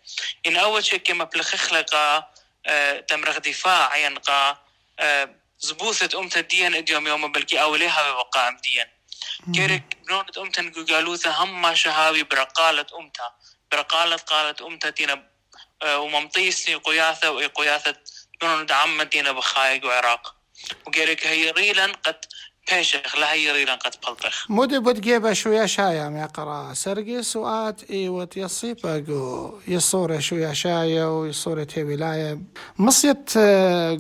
إن 0.48 0.58
أول 0.58 0.86
شكا 0.86 1.14
مبلخخلة 1.14 1.82
قا 1.82 2.34
آه 2.66 3.00
تمرغ 3.00 3.38
دفاع 3.38 3.98
ينقا 3.98 4.58
آه 5.00 5.43
زبوثة 5.64 6.20
أمتا 6.20 6.42
ديان 6.42 6.76
اديوم 6.76 7.08
يوم 7.08 7.32
بلكي 7.32 7.62
أوليها 7.62 8.12
بوقع 8.12 8.50
ديان 8.50 8.88
جيرك 9.50 9.98
بنونة 10.08 10.26
أمتا 10.38 10.94
قالوثا 10.94 11.30
هم 11.30 11.76
شهاوي 11.76 12.24
برقالة 12.24 12.86
أمتا. 13.00 13.36
برقالة 13.72 14.16
قالت 14.16 14.62
أمتا 14.62 14.90
تينا 14.90 15.30
وممطيسني 15.86 16.76
قياثة 16.76 17.32
وقياثة 17.32 17.96
بنونة 18.42 18.74
عمة 18.74 19.04
تينا 19.04 19.32
بخايق 19.32 19.86
وعراق. 19.86 20.36
وجيرك 20.88 21.28
هي 21.28 21.52
ريلا 21.52 21.86
قد 21.86 22.26
بيشخ 22.72 23.18
لا 23.18 23.34
هي 23.34 23.66
قد 23.66 23.96
بلطخ. 24.08 24.46
مودي 24.50 24.80
بود 24.80 25.02
جيبا 25.02 25.34
شوية 25.34 25.66
شايا 25.66 26.10
ما 26.10 26.22
يقرا 26.22 26.74
سرقي 26.74 27.24
سوات 27.24 27.92
إيوت 27.92 28.38
يصيبا 28.38 28.98
جو 28.98 29.54
يصورة 29.68 30.20
شوية 30.20 30.54
شايا 30.54 31.06
ويصورة 31.06 31.68
ولاية. 31.78 32.40
مصيت 32.78 33.38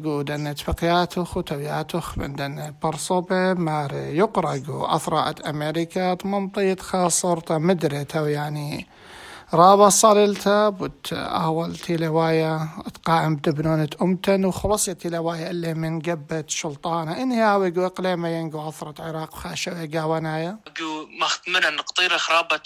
جو 0.03 0.21
دن 0.21 0.55
تفقياتو 0.55 1.23
خوتوياتو 1.23 2.01
من 2.17 2.35
دن 2.35 2.73
برصوبة. 2.83 3.53
مار 3.53 3.93
يقرأ 3.93 4.57
جو 4.57 4.85
أثرات 4.85 5.41
أمريكا. 5.41 6.17
ممطيت 6.23 6.79
خاصرتا 6.79 7.57
مدرتا 7.57 8.29
يعني 8.29 8.87
رابا 9.53 9.89
صاللتا 9.89 10.69
بوت 10.69 11.13
أهول 11.13 11.75
تيلوايا 11.75 12.69
تقائم 12.93 13.35
دبنونة 13.35 13.89
أمتن 14.01 14.45
وخلصت 14.45 14.89
تيلوايا 14.89 15.49
اللي 15.49 15.73
من 15.73 16.01
قبت 16.01 16.49
شلطانة. 16.49 17.21
إنهي 17.21 17.41
هاوي 17.41 17.71
قو 17.71 17.85
إقليمة 17.85 18.29
ينقو 18.29 18.67
عثرة 18.67 18.95
عراق 18.99 19.33
خاشة 19.33 19.89
قاوانايا 19.93 20.59
جو 20.77 21.07
مختمنا 21.19 21.69
نقطير 21.69 22.17
خرابة 22.17 22.61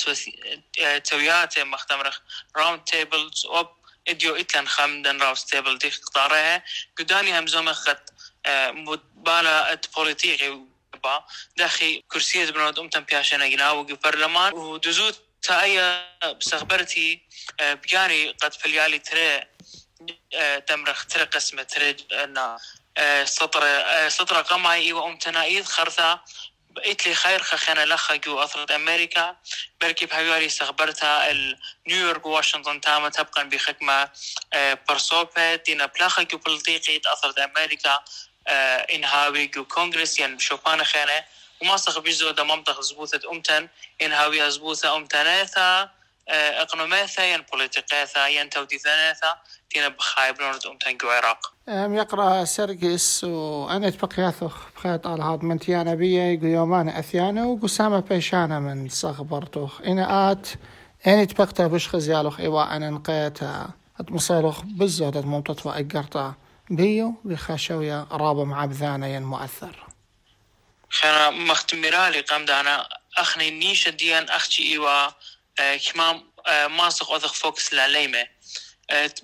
توياتي 1.03 1.63
مختمر 1.63 2.21
راوند 2.57 2.81
تيبلز 2.81 3.45
أوب 3.45 3.67
إديو 4.07 4.35
إتلان 4.35 4.67
خامدن 4.67 5.21
راوند 5.21 5.37
تيبل 5.37 5.77
دي 5.77 5.89
قطارها 5.89 6.63
قداني 6.99 7.39
همزوم 7.39 7.73
خد 7.73 7.97
مدبالة 8.71 9.79
بوليتيقي 9.97 10.59
داخي 11.57 12.03
كرسية 12.11 12.51
بنود 12.51 12.79
أمتن 12.79 13.01
بياشنا 13.01 13.47
جناو 13.47 13.83
برلمان 14.03 14.53
ودزوت 14.53 15.26
تا 15.41 15.61
أي 15.61 16.03
بسخبرتي 16.39 17.21
بياني 17.59 18.29
قد 18.31 18.53
فليالي 18.53 18.99
ترى 18.99 19.43
تمرخ 20.67 21.05
ترى 21.05 21.23
قسمة 21.23 21.63
ترى 21.63 21.95
أن 22.11 22.57
سطر 23.25 23.63
سطر 24.09 24.41
قمعي 24.41 24.93
وأمتنا 24.93 25.43
إيد 25.43 25.65
خرثة 25.65 26.19
بقيت 26.69 27.07
لي 27.07 27.15
خير 27.15 27.43
خخنا 27.43 27.85
لخا 27.85 28.15
جو 28.15 28.39
أثرت 28.43 28.71
أمريكا 28.71 29.35
بركي 29.81 30.05
بهايواري 30.05 30.45
استخبرتها 30.45 31.33
نيويورك 31.87 32.25
واشنطن 32.25 32.81
تاما 32.81 33.09
تبقى 33.09 33.49
بخكمة 33.49 34.09
برسوبة 34.89 35.55
دينا 35.55 35.85
بلاخا 35.85 36.23
جو 36.23 36.37
بلطيقي 36.37 37.01
أثرت 37.05 37.39
أمريكا 37.39 38.03
إنهاوي 38.93 39.47
جو 39.47 39.65
كونغرس 39.65 40.19
يعني 40.19 40.39
شوفانا 40.39 40.83
خانة. 40.83 41.23
وما 41.61 41.77
صخ 41.77 41.99
بيزو 41.99 42.31
دا 42.31 42.43
منطق 42.43 42.81
زبوثة 42.81 43.31
أمتن 43.31 43.67
إن 44.01 44.11
هاوي 44.11 44.51
زبوثة 44.51 44.97
أمتناثا 44.97 45.89
اقنوماثا 46.29 47.25
ين 47.25 47.41
بوليتيقاثا 47.51 48.27
ين 48.27 48.49
توديثاناثا 48.49 49.37
تينا 49.69 49.87
بخايب 49.87 50.41
لونت 50.41 50.65
أمتن 50.65 50.97
جو 50.97 51.09
عراق 51.09 51.53
أم 51.69 51.95
يقرأ 51.95 52.45
سرقس 52.45 53.23
وأنا 53.23 53.89
تبقياثو 53.89 54.49
بخيط 54.75 55.07
على 55.07 55.23
هاد 55.23 55.43
من 55.43 55.59
تيانا 55.59 55.95
بيا 55.95 56.39
يومان 56.43 56.89
أثيانا 56.89 57.45
وقسامة 57.45 57.99
بيشانا 57.99 58.59
من 58.59 58.89
صخبرتوخ 58.89 59.81
إنا 59.81 60.31
آت 60.31 60.47
أنا 61.07 61.25
تبقتا 61.25 61.67
بش 61.67 61.87
خزيالوخ 61.87 62.39
إيوا 62.39 62.75
أنا 62.75 62.89
نقيتا 62.89 63.69
أتمصيلوخ 63.99 64.61
بزودة 64.61 65.21
ممتط 65.21 65.65
وأقرتا 65.65 66.33
بيو 66.69 67.13
بخاشويا 67.25 68.07
رابا 68.11 68.43
مع 68.43 68.65
بذانا 68.65 69.07
ين 69.07 69.23
مؤثر. 69.23 69.86
خنا 70.89 71.29
مختمرالي 71.29 72.21
قام 72.21 72.45
دانا 72.45 72.89
أخني 73.17 73.51
نيشة 73.51 73.89
ديان 73.89 74.29
أختي 74.29 74.63
إيوا 74.63 75.09
كما 75.77 76.23
ماسخ 76.67 77.11
أذخ 77.11 77.33
فوكس 77.33 77.73
لعليمة 77.73 78.27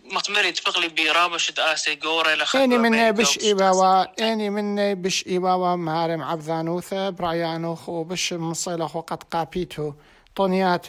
مختمري 0.03 0.51
تفقلي 0.51 0.87
برابة 0.87 1.37
شد 1.37 1.59
آسي 1.59 1.95
قورة 1.95 2.35
لخط 2.35 2.55
إني 2.55 2.77
من 2.77 3.11
بش 3.11 3.39
إيباوا 3.39 4.05
إني 4.31 4.49
من 4.49 5.01
بش 5.01 5.27
إيباوا 5.27 5.75
مهارم 5.75 6.23
عبذانوثة 6.23 7.09
برايانوخ 7.09 7.89
وبش 7.89 8.33
مصيلخ 8.33 8.95
وقد 8.95 9.23
قابيتو 9.23 9.93
طونيات 10.35 10.87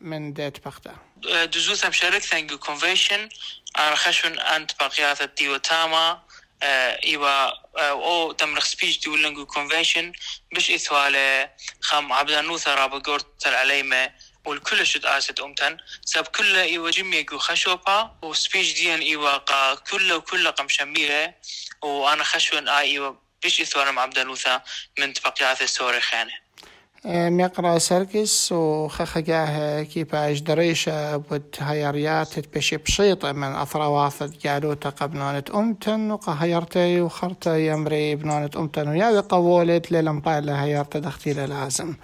من 0.00 0.32
ديت 0.32 0.64
بغدا 0.64 0.94
دزوثا 1.46 1.88
مشارك 1.88 2.22
ثانجو 2.22 2.58
كونفيشن 2.58 3.28
أنا 3.78 3.94
خشون 3.96 4.38
أنت 4.38 4.70
باقيات 4.80 5.22
الديو 5.22 5.56
تاما 6.60 7.04
إيوا 7.04 7.50
أو 7.76 8.32
تمرخ 8.32 8.64
سبيش 8.64 8.98
دي 8.98 9.10
ولنجو 9.10 9.46
كونفنشن 9.46 10.12
بش 10.52 10.70
إثوالة 10.70 11.50
خام 11.80 12.12
عبدانوثا 12.12 12.74
رابا 12.74 12.98
قورتل 12.98 13.54
عليما 13.54 14.12
والكل 14.44 14.86
شد 14.86 15.06
آسد 15.06 15.40
أمتن. 15.40 15.76
سب 16.04 16.26
كل 16.26 16.56
إيوا 16.56 16.90
جميع 16.90 17.20
جو 17.20 17.38
خشوبا 17.38 18.18
وسبيش 18.22 18.72
ديان 18.72 19.00
إيوا 19.00 19.36
قا 19.36 19.74
كل 19.74 20.12
وكل 20.12 20.48
قم 20.50 20.68
شميرة 20.68 21.34
وأنا 21.82 22.24
خشون 22.24 22.68
آي 22.68 22.90
إيوا 22.90 23.14
إثوانا 23.46 23.90
مع 23.90 24.02
عبدانوثا 24.02 24.62
من 24.98 25.12
تبقيات 25.12 25.62
السوري 25.62 26.00
خانة. 26.00 26.47
ميقرا 27.06 27.78
سركس 27.78 28.52
وخخجاه 28.52 29.82
كيباش 29.82 30.40
دريشة 30.40 31.16
بود 31.16 31.56
هيريات 31.58 32.56
بشي 32.56 32.76
بشيطة 32.76 33.32
من 33.32 33.54
أثرواثت 33.54 34.46
قالوا 34.46 34.74
تقبنونة 34.74 35.44
أمتن 35.54 36.10
وقهيرتي 36.10 37.00
وخرتي 37.00 37.66
يمري 37.66 38.14
بنونة 38.14 38.50
أمتن 38.56 38.88
ويا 38.88 39.20
قولت 39.20 39.92
للمبايل 39.92 40.50
هيرت 40.50 40.96
دختيلة 40.96 41.46
لازم 41.46 41.94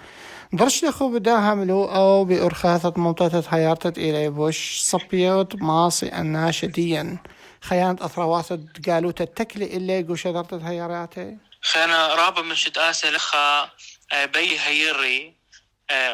درش 0.53 0.85
لخو 0.85 1.09
بدا 1.09 1.53
هملو 1.53 1.85
أو 1.85 2.25
بأرخاثة 2.25 2.93
ممتطة 2.97 3.43
هيرتت 3.49 3.97
إلي 3.97 4.29
بوش 4.29 4.79
صبيوت 4.81 5.55
ماصي 5.55 6.19
الناشديا 6.19 7.17
خيانة 7.61 7.97
أثرواثت 8.01 8.89
قالوا 8.89 9.11
تتكلي 9.11 9.65
إلي 9.65 10.03
قوش 10.03 10.27
درتت 10.27 10.61
هيراتي 10.61 11.37
خانا 11.65 12.15
رابا 12.15 12.41
من 12.41 12.55
شد 12.55 12.77
آسي 12.77 13.09
لخا 13.09 13.69
بي 14.13 14.59
هيري 14.59 15.33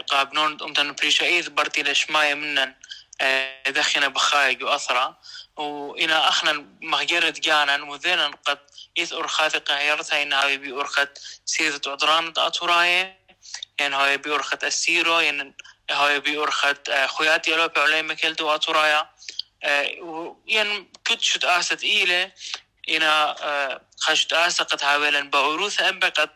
قابنون 0.07 0.61
أمتن 0.61 0.93
بريشا 0.93 1.25
إيذ 1.25 1.49
برتي 1.49 1.83
لشماية 1.83 2.33
منن 2.33 2.73
دخنا 3.67 4.07
بخايق 4.07 4.65
وأثرا. 4.65 5.17
وإنا 5.55 6.29
أخنا 6.29 6.65
مغيرة 6.81 7.29
جانا 7.29 7.83
وذينا 7.83 8.31
قد 8.45 8.59
إذ 8.97 9.13
أرخاث 9.13 9.55
قهيرتها 9.55 10.23
إن 10.23 10.33
هاي 10.33 10.57
بي 10.57 10.71
أرخت 10.71 11.09
سيدة 11.45 11.91
عدران 11.91 12.33
أطوراية 12.37 13.19
يعني 13.79 13.95
هاي 13.95 14.17
بي 14.17 14.31
أرخت 14.31 14.63
السيرو 14.63 15.19
يعني 15.19 15.55
هاي 15.91 16.19
بي 16.19 16.37
أرخت 16.37 16.91
خوياتي 17.05 17.55
ألو 17.55 17.67
بعلي 17.67 18.01
مكلتو 18.01 18.55
أطورايا 18.55 19.09
يعني 20.47 20.91
كنت 21.07 21.21
شد 21.21 21.45
آسد 21.45 21.83
إيلة 21.83 22.31
إنا 22.91 23.81
خشت 24.01 24.33
آسقت 24.33 24.83
هاويلا 24.83 25.29
بعروث 25.29 25.81
أنبقت 25.81 26.29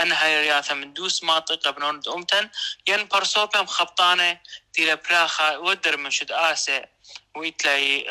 أنها 0.00 0.40
رياثة 0.40 0.74
من 0.74 0.92
دوس 0.92 1.22
ماطقة 1.24 1.70
بنون 1.70 2.00
أمتن 2.08 2.50
ين 2.88 3.08
برسوبهم 3.08 3.66
خبطانة 3.66 4.40
تيلا 4.72 4.94
براخة 4.94 5.58
ودر 5.58 5.96
من 5.96 6.10
شد 6.10 6.32
آسة 6.32 6.84
ويتلاي 7.36 8.06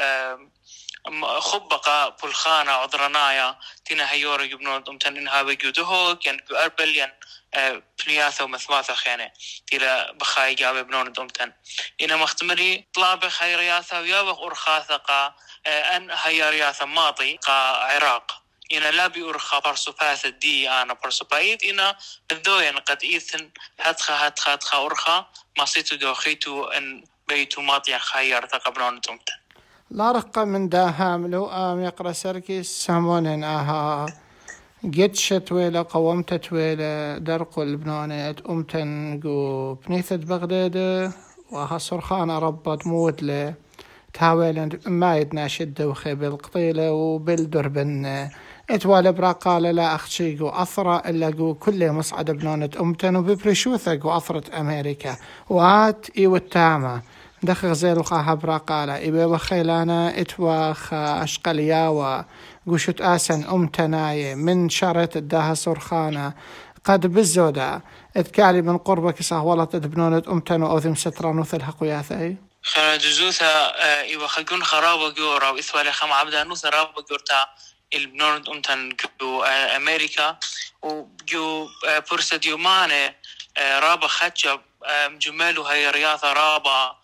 خبقة 1.39 2.09
بلخانة 2.09 2.71
عذرنايا 2.71 3.59
تينا 3.85 4.11
هيورا 4.11 4.43
يبنون 4.43 4.83
أمتن 4.89 5.17
إنها 5.17 5.41
بيجودهوك 5.41 6.25
ين 6.25 6.37
بأربل 6.49 6.97
ين 6.97 7.11
بنياثة 8.05 8.43
ومثواثة 8.43 8.93
خيانة. 8.93 9.31
تيلا 9.67 10.11
بخاي 10.11 10.55
جابي 10.55 10.83
بنون 10.83 11.13
أمتن 11.19 11.51
إنا 12.01 12.15
مختمري 12.15 12.87
طلابة 12.93 13.29
خيرياثة 13.29 13.99
ويابق 14.01 14.41
أرخاثة 14.41 14.97
قا 14.97 15.35
أن 15.67 16.11
هي 16.11 16.49
رياثة 16.49 16.85
ماضي 16.85 17.35
قا 17.35 17.53
عراق. 17.93 18.41
إنا 18.73 18.91
لا 18.91 19.07
بيورخا 19.07 19.59
برسوباث 19.59 20.27
دي 20.27 20.69
أنا 20.69 20.93
برسوبايت 20.93 21.63
إنا 21.63 21.97
الدوين 22.31 22.77
قد 22.77 23.03
إيثن 23.03 23.49
هتخا 23.79 24.27
هتخا 24.27 24.53
هتخا 24.53 24.77
أورخا 24.77 25.25
ما 25.57 25.65
سيتو 25.65 25.95
دوخيتو 25.95 26.63
أن 26.63 27.03
بيتو 27.27 27.61
ماطيا 27.61 27.97
خير 27.97 28.45
تقبلون 28.45 29.01
تمتن 29.01 29.33
لا 29.91 30.11
رقة 30.11 30.43
من 30.43 30.69
دا 30.69 30.93
هاملو 30.97 31.51
آم 31.51 31.83
يقرأ 31.83 32.11
سركي 32.11 32.63
سامونين 32.63 33.43
آها. 33.43 34.05
قد 34.83 35.15
شتويلة 35.15 35.85
قومت 35.89 36.33
تويلة 36.33 37.17
درقو 37.17 37.63
البنانة 37.63 38.35
أمتن 38.49 39.19
قو 39.23 39.73
بنيثة 39.73 40.15
بغداد 40.15 40.77
وها 41.51 41.77
صرخانة 41.77 42.39
ربط 42.39 42.87
موت 42.87 43.23
له 43.23 43.53
تاويلن 44.13 44.69
ما 44.87 45.17
يدناشد 45.17 45.73
دوخي 45.73 46.15
بالقطيلة 46.15 46.91
وبالدربن 46.91 48.29
اتوالى 48.69 49.11
براقالة 49.11 49.71
لا 49.71 49.95
أخشيقو 49.95 50.49
أثرى 50.49 51.01
إلا 51.05 51.29
قو 51.29 51.53
كل 51.53 51.91
مصعد 51.91 52.31
بنونة 52.31 52.69
أمتن 52.79 53.15
وببرشوثة 53.15 53.99
قو 53.99 54.17
أثرة 54.17 54.59
أمريكا. 54.59 55.15
وات 55.49 56.05
إيو 56.17 56.35
التامة 56.35 57.01
دخ 57.43 57.65
غزيل 57.65 57.97
القاها 57.97 58.33
براقالة 58.33 59.07
إبا 59.07 59.25
وخيلانا 59.25 60.21
اتوا 60.21 60.73
خا 60.73 61.23
أشقلياوة 61.23 62.25
قوشت 62.67 63.01
آسن 63.01 63.43
أمتناي 63.43 64.35
من 64.35 64.69
شرط 64.69 65.17
الداها 65.17 65.53
سرخانة 65.53 66.33
قد 66.85 67.07
بالزودة 67.07 67.81
اتكالي 68.17 68.61
من 68.61 68.77
قربك 68.77 69.21
صهولة 69.21 69.65
بنونة 69.65 70.23
أمتن 70.27 70.61
وأوذم 70.61 70.95
ستران 70.95 71.39
وثلها 71.39 71.73
قياثي 71.81 72.35
خرجزوثا 72.63 73.73
إيوا 74.01 74.27
خلقون 74.27 74.63
خرابة 74.63 75.09
جورا 75.09 75.49
وإثوالي 75.49 75.91
خم 75.91 76.11
عبدا 76.13 76.43
نوثا 76.43 76.69
رابا 76.69 77.01
جورتا 77.09 77.45
البنورد 77.95 78.49
أمتن 78.49 78.95
جو 79.21 79.43
أمريكا 79.75 80.37
وجو 80.81 81.67
برسة 82.11 82.39
يومانة 82.45 83.13
رابا 83.59 84.07
خدشة 84.07 84.59
جمالو 85.19 85.61
هاي 85.63 85.89
رياضة 85.91 86.33
رابا 86.33 86.98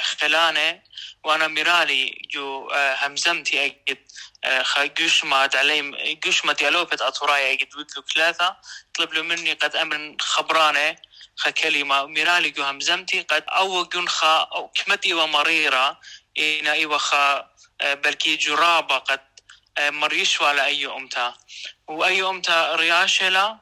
خلانة 0.00 0.82
وأنا 1.24 1.48
ميرالي 1.48 2.22
جو 2.30 2.70
همزمتي 2.74 3.64
أجد 3.64 3.98
قشمت 4.98 5.56
علي 5.56 6.16
قشمت 6.24 6.62
يلوبت 6.62 7.00
أطوراي 7.02 7.52
أجد 7.52 7.76
ودلو 7.76 8.02
ثلاثة 8.14 8.56
طلب 8.94 9.12
له 9.12 9.22
مني 9.22 9.52
قد 9.52 9.76
أمر 9.76 10.16
خبرانة 10.20 10.96
خا 11.36 11.50
كلمة. 11.50 12.06
ميرالي 12.06 12.50
جو 12.50 12.62
همزمتي 12.62 13.22
قد 13.22 13.44
أو 13.48 13.84
جن 13.84 14.08
خا 14.08 14.48
أو 14.54 14.68
كمت 14.68 15.06
إيوة 15.06 15.26
مريرة 15.26 16.00
إينا 16.38 16.72
إيوة 16.72 16.98
خا 16.98 17.50
بلكي 17.82 18.36
جرابة 18.36 18.98
قد 18.98 19.20
مريش 19.78 20.40
ولا 20.40 20.64
أي 20.64 20.86
أمتا. 20.86 21.34
وأي 21.88 22.22
أمتا 22.22 22.76
رياشلا 22.76 23.58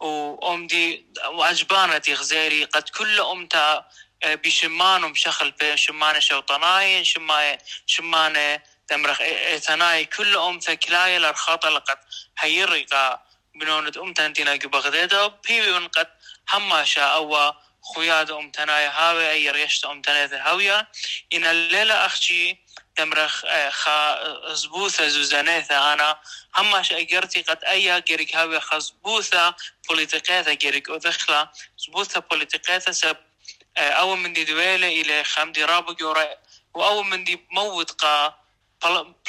وأمدي 0.00 1.06
وعجبانتي 1.26 2.14
غزيري 2.14 2.64
قد 2.64 2.88
كل 2.88 3.20
أمتا 3.20 3.88
بشمانهم 4.34 5.14
شخل 5.14 5.52
في 5.58 5.76
شمانة 5.76 6.18
شوطناي 6.18 7.04
شمانة 7.04 7.58
شمانة 7.86 8.60
تمرخ 8.88 9.22
ثناي 9.58 10.04
كل 10.04 10.36
أم 10.36 10.58
ثكلاي 10.58 11.18
لرخاطة 11.18 11.68
لقد 11.68 11.98
هيرقا 12.38 13.22
بنونة 13.54 13.92
أم 13.96 14.12
تنتينا 14.12 14.56
بغداد 14.56 15.32
بيبي 15.48 15.72
قد 15.72 16.08
هماشا 16.52 17.02
أو 17.02 17.52
خوياد 17.82 18.30
أم 18.30 18.50
تناي 18.50 18.86
هاوي 18.86 19.30
أي 19.30 19.50
ريشت 19.50 19.84
أم 19.84 20.02
تناي 20.02 20.26
هاوية 20.26 20.88
إن 21.32 21.44
الليلة 21.46 22.06
أختي 22.06 22.66
تمرخ 22.96 23.44
خا 23.70 24.54
زبوثة 24.54 25.08
زوزانيثة 25.08 25.92
أنا. 25.92 26.20
هماش 26.56 26.92
أجرتي 26.92 27.42
قد 27.42 27.64
أي 27.64 28.00
جريك 28.00 28.36
هاوي 28.36 28.60
خزبوثة 28.60 29.54
بوليتيقيثة 29.88 30.54
جريك 30.54 30.88
ودخلة 30.88 31.48
زبوثة 31.78 32.20
بوليتيقيثة 32.20 32.92
سب 32.92 33.16
من 34.04 34.32
دي 34.32 34.44
دويلة 34.44 34.88
إلى 34.88 35.24
خام 35.24 35.52
دي 35.52 35.64
رابو 35.64 35.92
جورا 35.92 36.26
وأول 36.74 37.06
من 37.06 37.24
دي 37.24 37.46
موت 37.50 37.90
قا 37.90 38.40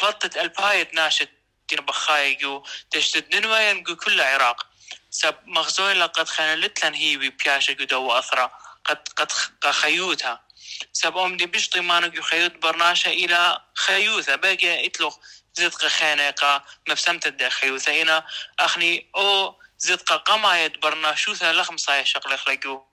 بلطة 0.02 0.42
البايت 0.42 0.94
ناشت 0.94 1.30
دين 1.70 1.80
بخايجو 1.80 2.64
تشتد 2.92 3.36
ننوين 3.36 3.84
جو 3.84 3.96
كل 3.96 4.22
عراق. 4.22 4.68
سب 5.10 5.36
مغزوين 5.46 6.00
لقد 6.00 6.30
خانلت 6.30 6.86
لن 6.86 6.94
هي 6.94 7.18
بياشا 7.18 7.74
دو 7.74 8.12
أثرا 8.12 8.52
قد 8.86 9.08
قد 9.16 9.32
خيوتها. 9.72 10.48
سب 10.94 11.18
أم 11.18 11.38
دي 11.38 11.46
بيشطي 11.46 11.80
مانو 11.80 12.08
جو 12.08 12.22
خيوت 12.22 12.56
برناشا 12.56 13.12
إلى 13.12 13.62
خيوثة 13.76 14.36
باقي 14.36 14.86
إتلوخ 14.86 15.18
زدق 15.54 15.88
خانقة 15.88 16.64
مفسمة 16.90 17.20
الدا 17.26 17.50
خيوثة 17.50 18.02
إنا. 18.02 18.26
أخني 18.60 19.10
أو 19.16 19.60
زدق 19.80 20.14
قمايت 20.14 20.78
برناشوثة 20.78 21.52
لخم 21.52 21.78
صايا 21.78 22.04
شغل 22.04 22.40
خلقو 22.40 22.87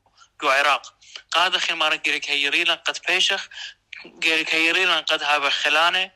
جو 0.44 0.50
عراق. 0.50 0.94
قاد 1.30 1.54
أخي 1.54 1.74
مارك 1.74 2.04
جيرك 2.04 2.30
هيريلا 2.30 2.74
قد 2.74 2.98
بيشخ 3.08 3.48
جيرك 4.06 4.54
هيريلا 4.54 5.00
قد 5.00 5.22
هابا 5.22 5.50
خلانه 5.50 6.10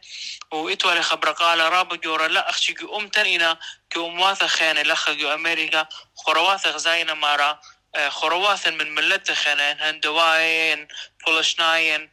وإتوالي 0.50 1.02
خبر 1.02 1.30
قال 1.30 1.60
راب 1.60 2.00
جورا 2.00 2.28
لا 2.28 2.50
أخشي 2.50 2.74
أمتن 2.94 3.26
إنا 3.26 3.58
كأمواث 3.90 4.44
خانة 4.44 4.82
لخ 4.82 5.10
جو 5.10 5.34
أمريكا 5.34 5.88
خرواث 6.16 6.66
غزاينا 6.66 7.14
مارا 7.14 7.60
خرواث 8.08 8.68
من 8.68 8.94
ملت 8.94 9.32
خانة 9.32 9.76
هندواين 9.80 10.88
فلشناين 11.26 12.10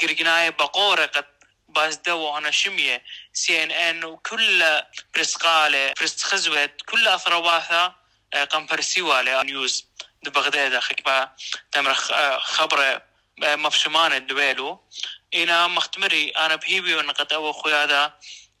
جرجناي 0.00 0.50
بقورة 0.50 1.06
قد 1.06 1.26
باز 1.68 1.96
دو 1.96 2.38
أنا 2.38 2.50
شمية 2.50 3.02
سي 3.32 3.62
ان 3.62 3.70
ان 3.70 4.04
وكل 4.04 4.82
برسقالة 5.14 5.92
برست 6.00 6.22
خزوت 6.22 6.70
كل 6.86 7.08
أثرواثا 7.08 7.94
قمبرسيوالة 8.50 9.42
نيوز 9.42 9.88
بغداد 10.22 10.78
خكبا 10.78 11.32
تمرخ 11.72 12.12
خبره 12.38 13.02
مفشمان 13.38 14.12
الدويلو 14.12 14.80
إنا 15.34 15.66
مختمري 15.66 16.28
أنا 16.28 16.56
بهيبي 16.56 16.94
ونقد 16.94 17.32
أو 17.32 17.52
خويادا 17.52 18.12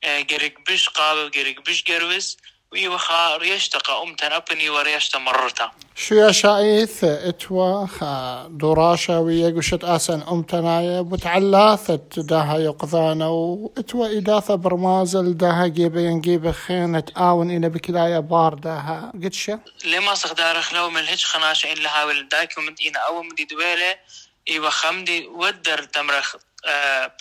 جريك 0.04 0.70
بش 0.70 0.88
قابل 0.88 1.30
جريك 1.30 1.60
بش 1.60 1.84
جروس 1.84 2.36
ويوخا 2.72 3.36
ريشتقى 3.36 4.02
أمتن 4.02 4.32
أبني 4.32 4.70
وريشتا 4.70 5.18
مرتا 5.18 5.70
شو 5.96 6.14
يا 6.14 6.32
شايث 6.32 7.04
اتوا 7.04 7.86
خا 7.86 8.46
دراشة 8.50 9.20
ويقشت 9.20 9.84
آسن 9.84 10.22
أمتنايا 10.22 11.00
بتعلاثت 11.00 12.18
داها 12.18 12.58
يقظانا 12.58 13.26
واتوا 13.28 14.18
إداثة 14.18 14.54
برمازل 14.54 15.36
داها 15.36 15.66
جيبين 15.66 16.20
جيب 16.20 16.50
خينة 16.50 17.04
آون 17.16 17.50
إنا 17.50 17.68
بكلايا 17.68 18.20
بار 18.20 18.54
داها. 18.54 19.12
قدشة 19.14 19.60
لما 19.84 20.14
صغدار 20.14 20.62
خلو 20.62 20.90
من 20.90 20.98
الهج 21.00 21.24
خناشة 21.24 21.72
إن 21.72 21.78
لها 21.78 22.04
والداك 22.04 22.58
ومد 22.58 22.78
إنا 22.88 22.98
أول 22.98 23.26
مدي 23.26 23.44
دويلة 23.44 23.96
إيوا 24.48 24.70
خمدي 24.70 25.26
ودر 25.26 25.82
تمرخ 25.82 26.34
آه 26.66 27.12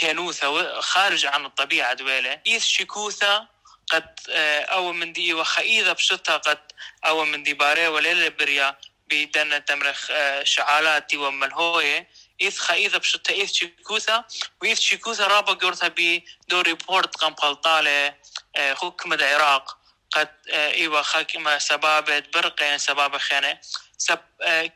كانوثة 0.00 0.80
خارج 0.80 1.26
عن 1.26 1.44
الطبيعة 1.46 1.94
دويلة 1.94 2.40
إيث 2.46 2.64
شكوثة 2.64 3.55
قد 3.90 4.14
أو 4.28 4.92
من 4.92 5.12
دي 5.12 5.34
وخئيذة 5.34 5.92
بشتها 5.92 6.36
قد 6.36 6.72
أو 7.04 7.24
من 7.24 7.42
دي 7.42 7.54
باري 7.54 7.88
وليلة 7.88 8.28
بريا 8.28 8.78
بدنا 9.06 9.58
تمرخ 9.58 10.10
شعالات 10.42 11.14
وملهوية. 11.14 12.08
إذ 12.40 12.56
خئيذة 12.56 12.98
بشتها 12.98 13.34
إذ 13.34 13.46
شكوثة 13.46 14.24
وإذ 14.62 14.74
شكوثة 14.74 15.26
رابا 15.26 15.52
قرتها 15.52 15.88
بدو 15.88 16.60
ريبورت 16.60 17.16
قام 17.16 17.34
قلطالة 17.34 18.14
حكم 18.56 19.12
العراق. 19.12 19.78
قد 20.12 20.28
إيوا 20.48 21.02
خاكمة 21.02 21.58
سبابة 21.58 22.18
برقين 22.18 22.78
سبابة 22.78 23.18
خانة 23.18 23.58
سب 23.98 24.18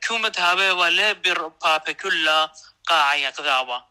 كومت 0.08 0.40
هابة 0.40 0.72
ولا 0.72 1.12
بر 1.12 1.48
بابا 1.48 1.92
كلها 1.92 2.52
قاعة 2.86 3.14
يقذابا 3.14 3.89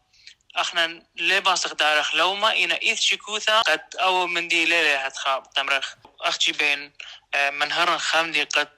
اخنا 0.56 1.02
لبا 1.16 1.52
استخدارخ 1.52 2.14
لو 2.14 2.34
ما 2.34 2.56
إنا 2.56 2.74
إذ 2.74 2.94
شكوثا 2.94 3.60
قد 3.60 3.96
أو 4.00 4.26
من 4.26 4.48
دي 4.48 4.64
ليلة 4.64 4.96
هتخاب 4.96 5.50
تمرخ. 5.50 5.94
أختي 6.20 6.52
بين 6.52 6.92
منهرن 7.34 7.98
خامدي 7.98 8.42
قد 8.42 8.68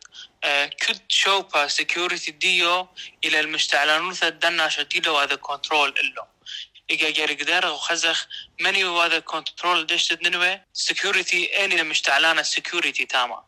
كد 0.81 1.01
شوبا 1.09 1.69
سكيورتي 1.69 2.31
ديو 2.31 2.89
إلى 3.25 3.41
المشتعلانو 3.41 4.13
دنا 4.13 4.69
شتيلو 4.69 5.19
هذا 5.19 5.35
كنترول 5.35 5.95
إلو. 5.99 6.25
إيجا 6.91 7.11
جاري 7.11 7.35
قدار 7.35 7.67
وخزخ 7.67 8.27
مني 8.61 8.85
هذا 8.85 9.19
كنترول 9.19 9.87
دشت 9.87 10.23
ننوي 10.23 10.61
سكيورتي 10.73 11.65
أني 11.65 11.81
المشتعلانة 11.81 12.43
سكيورتي 12.43 13.05
تاما. 13.05 13.45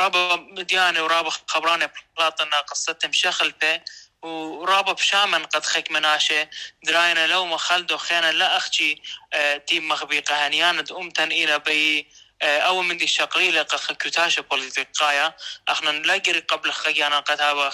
رابا 0.00 0.36
مدياني 0.36 1.00
ورابا 1.00 1.30
خبراني 1.46 1.90
بلاطنا 2.16 2.60
قصتهم 2.60 3.12
شخل 3.12 3.50
بي 3.50 3.80
ورابا 4.22 4.92
بشامن 4.92 5.44
قد 5.44 5.64
خيك 5.64 5.90
مناشة 5.90 6.48
دراينا 6.82 7.26
لو 7.26 7.46
ما 7.46 7.56
خلدو 7.56 7.96
خينا 7.96 8.32
لا 8.32 8.56
أختي 8.56 9.02
آه 9.32 9.56
تيم 9.56 9.88
مخبي 9.88 10.20
قهانيان 10.20 10.84
أمتن 10.90 11.32
إلى 11.32 11.58
بي 11.58 12.08
آه 12.42 12.58
أو 12.58 12.82
من 12.82 12.96
دي 12.96 13.06
شقليلة 13.06 13.62
قد 13.62 13.78
خكتاشة 13.78 14.40
بوليتيقايا. 14.40 15.36
أخنا 15.68 15.92
نلاقي 15.92 16.40
قبل 16.40 16.72
خيانا 16.72 17.20
قد 17.20 17.40
هذا 17.40 17.72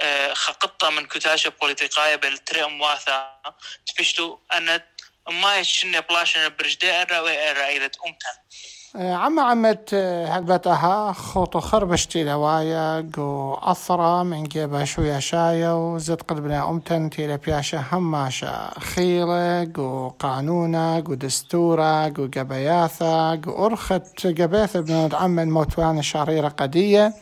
آه 0.00 0.34
خقطة 0.34 0.90
من 0.90 1.06
كتاشة 1.06 1.48
بوليتيقايا 1.48 2.16
بالتري 2.16 2.64
أمواثا 2.64 3.40
تفشتو 3.86 4.38
أن 4.52 4.80
ما 5.30 5.56
يشن 5.56 6.00
بلاشن 6.00 6.48
برجدي 6.48 6.92
أرى 6.92 7.18
وإرى 7.18 7.76
إلى 7.76 7.84
أمتن 7.84 8.36
عم 8.96 9.40
عمت 9.40 9.94
هلبتها 10.28 11.12
خوطو 11.12 11.60
خربشتي 11.60 12.24
لوايا 12.24 13.10
قو 13.16 13.54
أثرة 13.54 14.22
من 14.22 14.44
جيبا 14.44 14.84
شوية 14.84 15.18
شاية 15.18 15.94
وزد 15.94 16.22
قلبنا 16.22 16.70
أمتن 16.70 17.10
تيلا 17.10 17.36
بياشا 17.36 17.84
هماشا 17.92 18.70
خيلة 18.78 19.72
قو 19.74 20.08
قانونة 20.08 21.00
قو 21.00 21.14
دستورة 21.14 22.08
قو 22.08 22.28
قبياثة 22.36 23.40
قو 23.42 23.66
أرخت 23.66 24.26
قبيثة 24.26 24.80
بنود 24.80 25.14
عمن 25.14 25.50
موتوان 25.50 26.02
شريرة 26.02 26.48
قدية. 26.48 27.14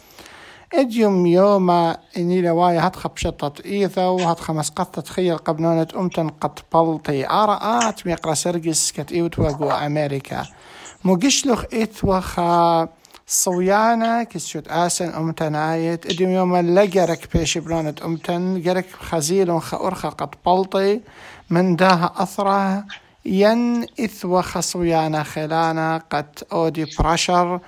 اديوم 0.74 1.26
يوما 1.26 1.96
إني 2.16 2.42
لوايا 2.42 2.87
هتخ 2.87 3.06
بشطة 3.06 3.52
إيثا 3.64 4.06
وهتخ 4.06 4.50
مسقطة 4.50 5.02
تخيل 5.02 5.38
قبنونة 5.38 5.87
امتن 5.96 6.28
قد 6.28 6.59
بلطي 6.74 7.26
ارآت 7.30 8.06
ميقرا 8.06 8.35
سرقس 8.35 8.92
كت 8.92 9.12
ايوت 9.12 9.38
وقو 9.38 9.70
أمريكا. 9.70 10.46
مقشلخ 11.05 11.65
اتوخا 11.73 12.89
صويانا 13.27 14.23
كسشوت 14.23 14.69
آسن 14.69 15.09
أمتن 15.09 15.55
آيت 15.55 16.07
اديوم 16.07 16.31
يوما 16.31 16.63
لقرك 16.63 17.37
بيش 17.37 17.59
بنونة 17.59 17.95
أمتن 18.05 18.63
قرك 18.69 18.87
خزيل 18.93 19.61
خا 19.63 19.87
أرخا 19.87 20.09
قد 20.09 20.31
بلطي 20.47 21.01
من 21.51 21.77
داها 21.77 22.13
أثرة 22.17 22.85
ين 23.25 23.83
إثوخ 24.01 24.59
صويانا 24.59 25.23
خلانا 25.23 26.03
قد 26.11 26.39
أودي 26.53 26.87
براشر 26.99 27.61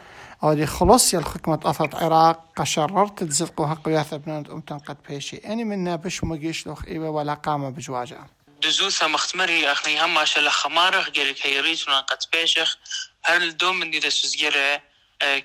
أودي 0.45 0.67
خلص 0.67 1.15
يل 1.15 1.25
حكمة 1.25 1.61
أثرت 1.65 1.95
عراق 1.95 2.41
قشررت 2.57 3.23
تزلقوها 3.23 3.75
قياثة 3.75 4.17
بنونة 4.17 4.53
أمتن 4.53 4.79
قد 4.79 4.97
بيشي 5.09 5.37
أني 5.37 5.65
منا 5.65 5.97
بش 5.97 6.25
مقيش 6.25 6.69
لخ 6.69 6.85
إيوه 6.89 7.11
ولا 7.11 7.35
قامة 7.35 7.71
بجواجة 7.71 8.19
دزوثا 8.63 9.07
مختمري 9.07 9.73
أخني 9.73 10.05
هم 10.05 10.25
شل 10.25 10.49
خمارخ 10.51 11.11
جريك 11.11 11.47
هيريتنا 11.47 12.01
قد 12.01 12.19
بيشخ 12.33 12.77
هل 13.25 13.57
دوم 13.57 13.77
من 13.77 13.91
دي 13.91 13.99
دسوز 13.99 14.37
جري 14.37 14.81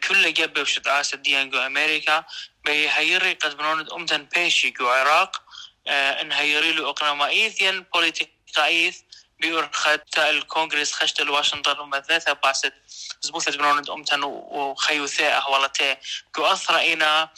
كل 0.08 0.34
جبه 0.34 0.62
وشت 0.62 0.88
آسد 0.88 1.22
ديان 1.22 1.50
جو 1.50 1.60
أمريكا 1.60 2.24
بي 2.66 2.90
هيري 2.90 3.34
قد 3.34 3.58
بنونة 3.58 3.96
أمتن 3.96 4.24
بيشي 4.26 4.70
جو 4.70 4.88
عراق. 4.88 5.42
ان 5.88 6.32
هيري 6.32 6.72
له 6.72 6.90
اقنامايث 6.90 7.64
بوليتيكايث 7.94 8.98
بيورخت 9.40 10.18
الكونغرس 10.20 10.94
خشت 10.94 11.22
الواشنطن 11.22 11.80
ومثلثة 11.80 12.34
باسد 12.34 12.74
زبوثة 13.22 13.52
بنون 13.52 13.90
أمتن 13.90 14.24
وخيوثاء 14.24 15.38
أهولتاء 15.38 16.00
كو 16.36 16.46
أثر 16.46 16.94
إنا 16.94 17.30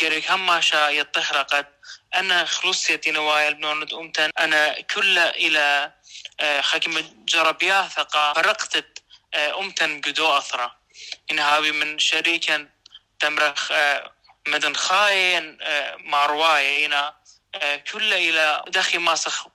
جريك 0.00 0.30
هماشا 0.30 0.88
يطهر 0.88 1.42
قد 1.42 1.66
أنا 2.14 2.44
خلصية 2.44 3.00
نوايا 3.06 3.50
بنون 3.50 3.92
أمتن. 3.92 4.30
أنا 4.38 4.80
كل 4.80 5.18
إلى 5.18 5.92
حكم 6.40 7.24
جربيا 7.28 7.82
ثقا 7.82 8.32
فرقتت 8.32 9.02
أمتن 9.34 10.00
قدو 10.00 10.38
أثرا 10.38 10.76
إن 11.30 11.38
هاوي 11.38 11.72
من 11.72 11.98
شريكا 11.98 12.68
تمرخ 13.20 13.72
مدن 14.48 14.74
خاين 14.74 15.58
مع 15.98 16.26
رواية 16.26 16.86
إنا 16.86 17.16
كل 17.92 18.14
إلى 18.14 18.64
دخي 18.68 18.98
ماسخ 18.98 19.46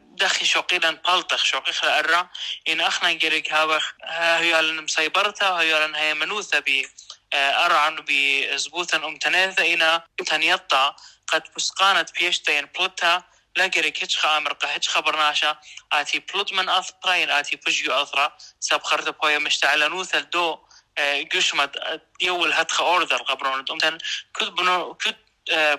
دخي 0.00 0.44
شوقيلا 0.44 0.90
بالطخ 0.90 1.44
شوقيخ 1.44 1.84
لأرى. 1.84 2.28
إن 2.68 2.80
أخنا 2.80 3.12
جريك 3.12 3.52
هاوخ 3.52 3.92
هيالن 4.04 4.82
مسيبرتا 4.82 5.46
هيالن 5.46 5.94
هي 5.94 6.14
منوثة 6.14 6.58
بي 6.58 6.88
أرعن 7.34 8.04
بزبوثا 8.08 8.96
أمتناثة 8.96 9.74
إنا 9.74 10.04
تنيطا 10.26 10.96
قد 11.28 11.42
بسقانت 11.56 12.12
بيشتين 12.12 12.68
لا 13.56 13.66
جريك 13.66 14.02
هيش 14.02 14.18
خامرقة 14.18 14.68
هيش 14.68 14.88
خبرناشا 14.88 15.58
آتي 15.92 16.18
بلوت 16.18 16.52
من 16.52 16.68
أثرا 16.68 17.14
ين 17.14 17.30
آتي 17.30 17.56
بجيو 17.56 17.92
أثرا 17.92 18.36
ساب 18.60 18.82
خرطة 18.82 19.10
بويا 19.10 19.38
مشتعلة 19.38 19.88
نوثة 19.88 20.20
دو 20.20 20.58
قشمت 21.34 21.76
يول 22.20 22.52
هتخ 22.52 22.80
أوردر 22.80 23.16
قبرون 23.16 23.64
أمتن 23.70 23.98
كد 24.40 24.46
بنو 24.46 24.94
كد 24.94 25.16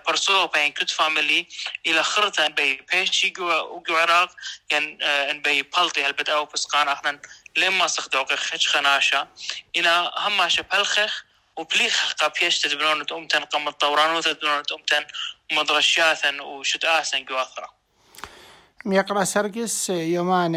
برسو 0.08 0.48
بين 0.48 0.72
كت 0.72 0.90
فاميلي 0.90 1.48
إلى 1.88 2.04
خرطة 2.04 2.48
بي 2.48 2.86
بيشي 2.92 3.30
جو 3.30 3.84
عراق 3.90 4.32
ين 4.72 5.02
إن 5.04 5.42
بي 5.42 5.62
بالتي 5.62 6.06
هل 6.06 6.14
بدأوا 6.14 6.46
بسقان 6.46 6.88
إحنا 6.88 7.22
لما 7.58 7.88
صخدوق 7.88 8.36
خش 8.36 8.68
خناشا 8.68 9.28
إلى 9.76 10.12
هماشا 10.18 10.62
بلخخ 10.62 11.25
وبليخ 11.58 12.14
قابيش 12.14 12.60
تدبنون 12.60 13.06
أمتن 13.12 13.40
قم 13.40 13.68
الطوران 13.68 14.16
وتدبنون 14.16 14.64
أمتن 14.80 15.06
مدرشاثا 15.52 16.42
وشت 16.42 16.86
آسن 16.86 17.26
جو 17.26 17.36
أثرا 17.36 17.70
ميقرأ 18.86 19.24
سرقس 19.24 19.90
يومان 19.90 20.56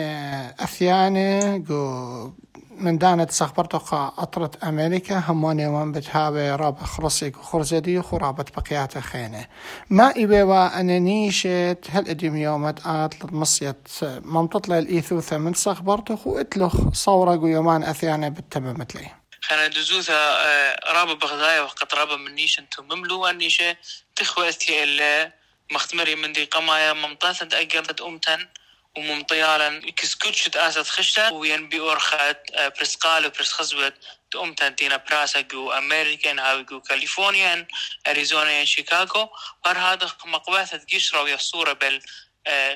أثيانة 0.61 1.57
جو 1.57 2.33
من 2.71 2.99
دانت 2.99 3.31
سخبرتقا 3.31 4.15
أطرت 4.19 4.65
أمريكا 4.65 5.19
همون 5.19 5.61
يوم 5.61 5.93
بتهاوي 5.93 6.51
راب 6.57 6.79
خرصيك 6.79 7.39
وخرزدي 7.39 7.99
وخرابة 7.99 8.45
بقيات 8.57 8.99
خينة. 8.99 9.47
ما 9.91 10.11
إبوا 10.17 10.81
أنا 10.81 10.99
نيشت 10.99 11.79
هل 11.91 12.09
أديم 12.09 12.37
يومت 12.37 12.87
آت 12.87 13.25
للمصيت؟ 13.25 13.89
منططلة 14.23 14.79
الإيثوثة 14.79 15.39
من 15.39 15.55
سخبرتق 15.55 16.27
وإتلخ 16.27 16.77
صورة 16.93 17.35
يومان 17.35 17.83
أثيانة 17.83 18.29
بالتممت 18.29 18.95
لي. 18.95 19.11
خانا 19.43 19.67
دزوثا 19.67 20.45
رابا 20.87 21.15
بغدايا 21.15 21.61
وقت 21.61 21.95
رابا 21.95 22.17
من 22.17 22.35
نيش 22.35 22.59
انتو 22.59 22.83
مملو 22.83 23.29
النيشة 23.29 23.77
تخوى 24.17 24.49
استي 24.49 24.83
إلا 24.83 25.33
مختمري 25.71 26.15
من 26.15 26.33
دي 26.33 26.45
قمايا 26.45 26.93
ممطاثة 26.93 27.49
أقرت 27.53 28.01
أمتن 28.01 28.49
وممطيالا 28.97 29.93
كسكوتش 29.97 30.45
تأسد 30.45 30.87
خشتا. 30.87 31.29
وين 31.29 31.69
بيورخت 31.69 32.37
برسقال 32.57 33.27
وبرس 33.27 33.53
خزوت 33.53 33.95
تقوم 34.31 34.55
تنتينا 34.55 34.97
براسا 34.97 35.41
جو 35.41 35.73
أمريكان 35.73 36.39
هاوي 36.39 36.63
جو 36.63 36.81
كاليفورنيا 36.81 37.67
أريزونا 38.07 38.65
شيكاغو. 38.65 39.29
بر 39.65 39.79
هذا 39.79 40.11
مقباثة 40.25 40.81
قشرة 40.95 41.23
ويا 41.23 41.35
الصورة 41.35 41.73
بل 41.73 42.03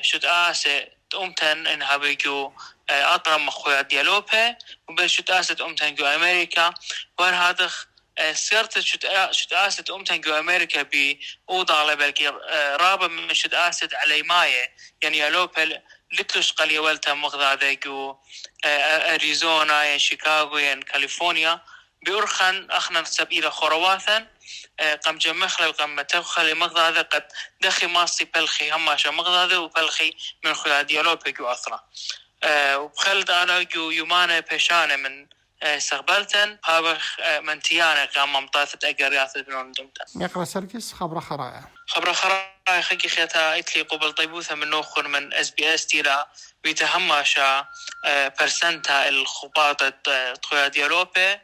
شت 0.01 0.25
آسة 0.25 0.87
تقوم 1.09 1.31
تن 1.31 1.67
إن 1.67 1.81
هاوي 1.81 2.15
جو 2.15 2.53
أطرم 2.89 3.45
مخويا 3.45 3.81
ديالوبا 3.81 4.55
وبل 4.87 5.09
شت 5.09 5.29
آسة 5.29 5.55
تقوم 5.55 5.75
تن 5.75 5.95
جو 5.95 6.05
أمريكا. 6.05 6.73
بر 7.19 7.35
هذا 7.35 7.71
سيرت 8.33 8.79
شت 9.31 9.53
آسد 9.53 9.91
أمتن 9.91 10.21
جو 10.21 10.39
أمريكا 10.39 10.81
بي 10.81 11.19
أوضع 11.49 11.75
على 11.75 11.95
بالكي 11.95 12.27
رابا 12.79 13.07
من 13.07 13.33
شت 13.33 13.53
آسد 13.53 13.93
علي 13.93 14.21
مايه 14.21 14.75
يعني 15.01 15.17
يالوبا 15.17 15.81
لتلوش 16.11 16.51
قلي 16.51 16.79
ولتا 16.79 17.13
مغضى 17.13 17.75
جو 17.75 18.17
أريزونا 18.65 19.85
ين 19.85 19.99
شيكاغو 19.99 20.57
ين 20.57 20.81
كاليفورنيا. 20.81 21.61
بأرخن 22.05 22.71
أخنا 22.71 23.01
نسب 23.01 23.31
إلى 23.31 23.51
خرواثا 23.51 24.27
قم 25.05 25.17
جمخل 25.17 25.71
قم 25.71 26.01
تبخل 26.01 26.55
مغضى 26.55 26.99
قد 26.99 27.27
دخي 27.61 27.87
ماصي 27.87 28.25
بلخي 28.25 28.71
هماشا 28.71 29.09
مغضى 29.09 29.55
وبلخي 29.55 30.13
من 30.43 30.53
خلا 30.53 30.81
ديالوبا 30.81 31.31
جو 31.31 31.45
أثرا. 31.47 31.83
وبخلد 32.51 33.31
أنا 33.31 33.63
جو 33.63 33.91
يومانا 33.91 34.39
بيشانة 34.39 34.95
من 34.95 35.27
استقبلتن 35.63 36.57
هابخ 36.65 37.19
من 37.41 37.61
تيانا 37.61 38.05
قام 38.05 38.33
ممطاثة 38.33 38.89
أقر 38.89 39.13
ياث 39.13 39.37
بنون 39.37 39.71
دمتن. 39.71 40.21
يقرأ 40.21 40.45
سرقس 40.45 40.93
خبر 40.93 41.19
خرايا. 41.19 41.63
خبر 41.87 42.13
خرايا 42.13 42.81
خكي 42.81 43.09
خيتا 43.09 43.59
إتلي 43.59 43.81
قبل 43.81 44.13
طيبوثة 44.13 44.55
من 44.55 44.69
نوخر 44.69 45.07
من 45.07 45.33
اس 45.33 45.49
بي 45.49 45.73
اس 45.73 45.87
تيلا 45.87 46.27
ويتهماشا 46.65 47.67
برسنتا 48.39 49.09
الخباطة 49.09 49.89
تخويا 50.33 50.67
ديالوبي 50.67 51.39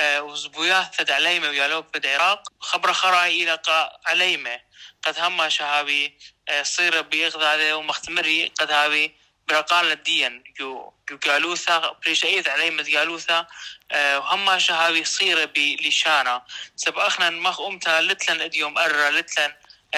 وزبوياثة 0.00 1.14
عليمة 1.14 1.48
ويالوبة 1.48 2.00
العراق. 2.04 2.42
خبر 2.60 2.92
خراي 2.92 3.42
إلى 3.42 3.60
عليمة. 4.06 4.60
قد 5.02 5.18
هماشا 5.18 5.64
هاوي 5.64 6.18
صير 6.62 7.00
بيغضى 7.00 7.72
ومختمري 7.72 8.52
قد 8.60 8.72
هاوي 8.72 9.19
برقال 9.50 9.92
الدين 9.92 10.42
جو 10.60 10.92
جو 11.10 11.18
قالوثا 11.26 11.96
بريش 12.04 12.24
ايث 12.24 12.48
علي 12.48 12.70
مد 12.70 12.88
قالوثا 12.96 13.46
وهم 13.94 14.58
شهاوي 14.58 15.04
صيرة 15.04 15.44
بلشانا 15.44 16.42
سب 16.76 16.98
أخنا 16.98 17.30
مخ 17.30 17.60
امتا 17.60 18.00
لتلن 18.00 18.40
اديوم 18.40 18.78
أرى 18.78 19.10
لتلن 19.10 19.52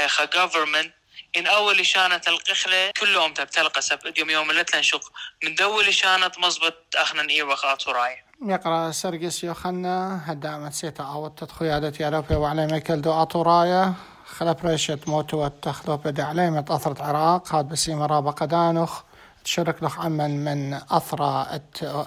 خا 0.06 0.26
government. 0.26 0.88
إن 1.36 1.46
أول 1.46 1.78
لشانة 1.78 2.20
القخلة 2.28 2.90
كلهم 3.00 3.34
تبتلقى 3.34 3.82
سب 3.82 4.06
اديوم 4.06 4.30
يوم 4.30 4.52
لتلن 4.52 4.82
شق. 4.82 5.12
من 5.44 5.54
دول 5.54 5.86
لشانة 5.86 6.30
مزبط 6.38 6.74
أخنا 6.96 7.22
إيه 7.30 7.42
وخاطراي 7.42 8.24
يقرأ 8.46 8.90
سرقس 8.90 9.44
يوخنا 9.44 10.22
هدامت 10.32 10.72
سيتا 10.72 11.04
أو 11.04 11.28
تدخيادة 11.28 11.92
يالوبي 12.00 12.34
وعلى 12.34 12.66
ميكل 12.66 13.00
دو 13.00 13.22
أطورايا 13.22 13.94
خلا 14.26 14.52
بريشة 14.52 14.98
موتو 15.06 15.46
التخلو 15.46 15.96
بدي 15.96 16.22
عليمة 16.22 16.64
أثرت 16.70 17.00
عراق 17.00 17.54
هاد 17.54 17.68
بسيمة 17.68 18.06
رابا 18.06 18.30
قدانخ 18.30 19.02
تشارك 19.44 19.82
لك 19.82 19.98
عمن 19.98 20.44
من 20.44 20.74
أثرى 20.90 21.60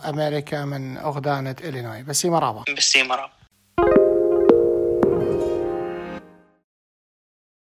أمريكا 0.10 0.66
من 0.66 0.98
أغدانة 0.98 1.56
إلينوي. 1.64 2.04
بسيمة 2.04 2.40
رابا 2.40 2.64
بسيمة 2.78 3.16
رابا 3.16 3.35